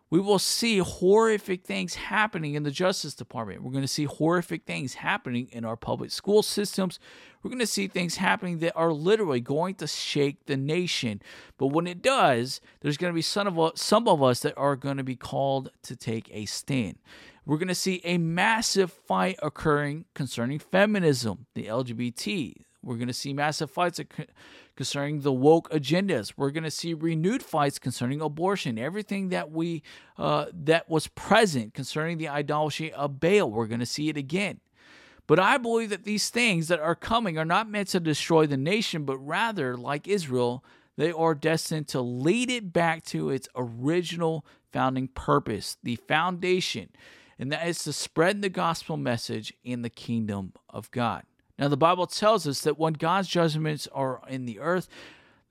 we 0.10 0.20
will 0.20 0.40
see 0.40 0.78
horrific 0.78 1.66
things 1.66 1.96
happening 1.96 2.54
in 2.54 2.64
the 2.64 2.72
Justice 2.72 3.14
Department. 3.14 3.62
We're 3.62 3.72
going 3.72 3.84
to 3.84 3.90
see 3.90 4.06
horrific 4.06 4.66
things 4.66 4.96
happening 4.96 5.50
in 5.52 5.66
our 5.66 5.76
public 5.76 6.12
school 6.12 6.44
systems. 6.44 6.98
We're 7.44 7.50
going 7.50 7.60
to 7.60 7.68
see 7.68 7.88
things 7.88 8.16
happening 8.16 8.60
that 8.60 8.76
are 8.76 8.94
literally 8.94 9.42
going 9.42 9.76
to 9.76 9.88
shake 9.88 10.46
the 10.46 10.56
nation. 10.56 11.22
But 11.58 11.68
when 11.68 11.88
it 11.88 12.02
does, 12.02 12.62
there's 12.80 12.98
going 12.98 13.12
to 13.12 13.16
be 13.16 13.22
some 13.22 13.48
of 13.48 13.60
us, 13.60 13.82
some 13.82 14.08
of 14.08 14.24
us 14.24 14.40
that 14.42 14.58
are 14.58 14.78
going 14.78 14.98
to 14.98 15.04
be 15.04 15.18
called 15.18 15.72
to 15.84 15.96
take 15.96 16.30
a 16.32 16.46
stand. 16.46 17.00
We're 17.46 17.58
going 17.58 17.68
to 17.68 17.76
see 17.76 18.02
a 18.04 18.18
massive 18.18 18.92
fight 18.92 19.38
occurring 19.42 20.06
concerning 20.14 20.60
feminism, 20.60 21.48
the 21.54 21.66
LGBT. 21.66 22.67
We're 22.88 22.96
going 22.96 23.10
to 23.10 23.14
see 23.14 23.34
massive 23.34 23.70
fights 23.70 24.00
concerning 24.78 25.20
the 25.20 25.34
woke 25.34 25.70
agendas. 25.72 26.34
We're 26.38 26.52
going 26.52 26.64
to 26.64 26.72
see 26.72 26.94
renewed 26.94 27.44
fights 27.44 27.80
concerning 27.80 28.22
abortion. 28.22 28.80
Everything 28.80 29.28
that 29.30 29.52
we 29.52 29.84
uh, 30.18 30.46
that 30.54 30.90
was 30.90 31.08
present 31.08 31.74
concerning 31.74 32.18
the 32.18 32.30
idolatry 32.30 32.94
of 32.94 33.20
Baal, 33.20 33.52
we're 33.52 33.68
going 33.68 33.82
to 33.82 33.86
see 33.86 34.08
it 34.08 34.16
again. 34.16 34.62
But 35.28 35.38
I 35.38 35.58
believe 35.58 35.90
that 35.90 36.06
these 36.06 36.30
things 36.30 36.70
that 36.70 36.80
are 36.80 36.96
coming 36.96 37.38
are 37.38 37.44
not 37.44 37.70
meant 37.70 37.90
to 37.90 38.00
destroy 38.00 38.48
the 38.48 38.56
nation, 38.56 39.04
but 39.04 39.18
rather, 39.18 39.76
like 39.76 40.08
Israel, 40.08 40.64
they 40.96 41.12
are 41.12 41.36
destined 41.36 41.90
to 41.90 42.00
lead 42.00 42.50
it 42.50 42.72
back 42.72 43.04
to 43.08 43.30
its 43.30 43.50
original 43.54 44.46
founding 44.72 45.10
purpose, 45.10 45.76
the 45.84 45.98
foundation, 45.98 46.90
and 47.38 47.52
that 47.52 47.68
is 47.68 47.84
to 47.84 47.92
spread 47.92 48.42
the 48.42 48.50
gospel 48.50 48.96
message 48.96 49.54
in 49.66 49.82
the 49.82 49.90
kingdom 49.90 50.54
of 50.70 50.90
God. 50.92 51.24
Now, 51.60 51.68
the 51.68 51.78
Bible 51.78 52.08
tells 52.08 52.48
us 52.48 52.62
that 52.62 52.78
when 52.78 52.94
God's 52.94 53.28
judgments 53.28 53.88
are 53.94 54.22
in 54.28 54.46
the 54.46 54.60
earth, 54.60 54.88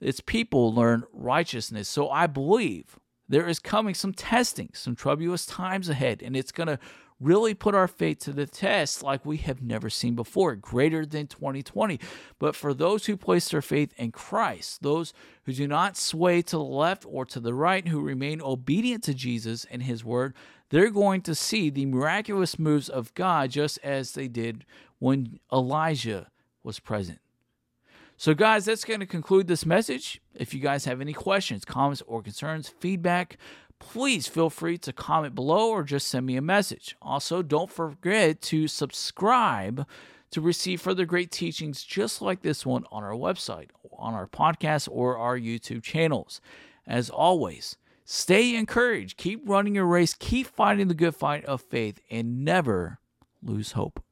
its 0.00 0.20
people 0.20 0.72
learn 0.72 1.04
righteousness. 1.12 1.88
So 1.88 2.10
I 2.10 2.26
believe 2.26 2.98
there 3.28 3.48
is 3.48 3.58
coming 3.58 3.94
some 3.94 4.12
testing, 4.12 4.70
some 4.72 4.94
troublous 4.94 5.46
times 5.46 5.88
ahead, 5.88 6.22
and 6.22 6.36
it's 6.36 6.52
going 6.52 6.68
to 6.68 6.78
really 7.18 7.54
put 7.54 7.74
our 7.74 7.88
faith 7.88 8.18
to 8.18 8.32
the 8.32 8.46
test 8.46 9.02
like 9.02 9.24
we 9.24 9.38
have 9.38 9.62
never 9.62 9.88
seen 9.88 10.14
before, 10.14 10.54
greater 10.54 11.06
than 11.06 11.26
2020. 11.26 11.98
But 12.38 12.54
for 12.54 12.74
those 12.74 13.06
who 13.06 13.16
place 13.16 13.48
their 13.48 13.62
faith 13.62 13.94
in 13.96 14.12
Christ, 14.12 14.82
those 14.82 15.14
who 15.44 15.52
do 15.52 15.66
not 15.66 15.96
sway 15.96 16.42
to 16.42 16.56
the 16.56 16.62
left 16.62 17.06
or 17.08 17.24
to 17.24 17.40
the 17.40 17.54
right, 17.54 17.88
who 17.88 18.00
remain 18.00 18.42
obedient 18.42 19.02
to 19.04 19.14
Jesus 19.14 19.64
and 19.70 19.82
his 19.82 20.04
word, 20.04 20.34
they're 20.70 20.90
going 20.90 21.22
to 21.22 21.34
see 21.34 21.70
the 21.70 21.86
miraculous 21.86 22.58
moves 22.58 22.88
of 22.88 23.14
God 23.14 23.50
just 23.50 23.78
as 23.82 24.12
they 24.12 24.28
did 24.28 24.64
when 24.98 25.38
Elijah 25.52 26.30
was 26.62 26.80
present. 26.80 27.20
So, 28.16 28.32
guys, 28.32 28.64
that's 28.64 28.84
going 28.84 29.00
to 29.00 29.06
conclude 29.06 29.46
this 29.46 29.66
message. 29.66 30.22
If 30.34 30.54
you 30.54 30.60
guys 30.60 30.86
have 30.86 31.02
any 31.02 31.12
questions, 31.12 31.66
comments, 31.66 32.02
or 32.06 32.22
concerns, 32.22 32.68
feedback, 32.80 33.36
please 33.78 34.26
feel 34.26 34.48
free 34.48 34.78
to 34.78 34.92
comment 34.92 35.34
below 35.34 35.70
or 35.70 35.82
just 35.82 36.08
send 36.08 36.24
me 36.24 36.36
a 36.36 36.42
message. 36.42 36.96
Also, 37.02 37.42
don't 37.42 37.70
forget 37.70 38.40
to 38.42 38.68
subscribe 38.68 39.86
to 40.30 40.40
receive 40.40 40.80
further 40.80 41.04
great 41.04 41.30
teachings 41.30 41.82
just 41.84 42.22
like 42.22 42.42
this 42.42 42.64
one 42.64 42.84
on 42.90 43.04
our 43.04 43.12
website, 43.12 43.68
on 43.98 44.14
our 44.14 44.26
podcast, 44.26 44.88
or 44.90 45.18
our 45.18 45.38
YouTube 45.38 45.82
channels. 45.82 46.40
As 46.86 47.10
always, 47.10 47.76
stay 48.06 48.56
encouraged, 48.56 49.18
keep 49.18 49.46
running 49.46 49.74
your 49.74 49.84
race, 49.84 50.14
keep 50.14 50.46
fighting 50.46 50.88
the 50.88 50.94
good 50.94 51.14
fight 51.14 51.44
of 51.44 51.60
faith, 51.60 52.00
and 52.10 52.42
never 52.42 53.00
lose 53.42 53.72
hope. 53.72 54.02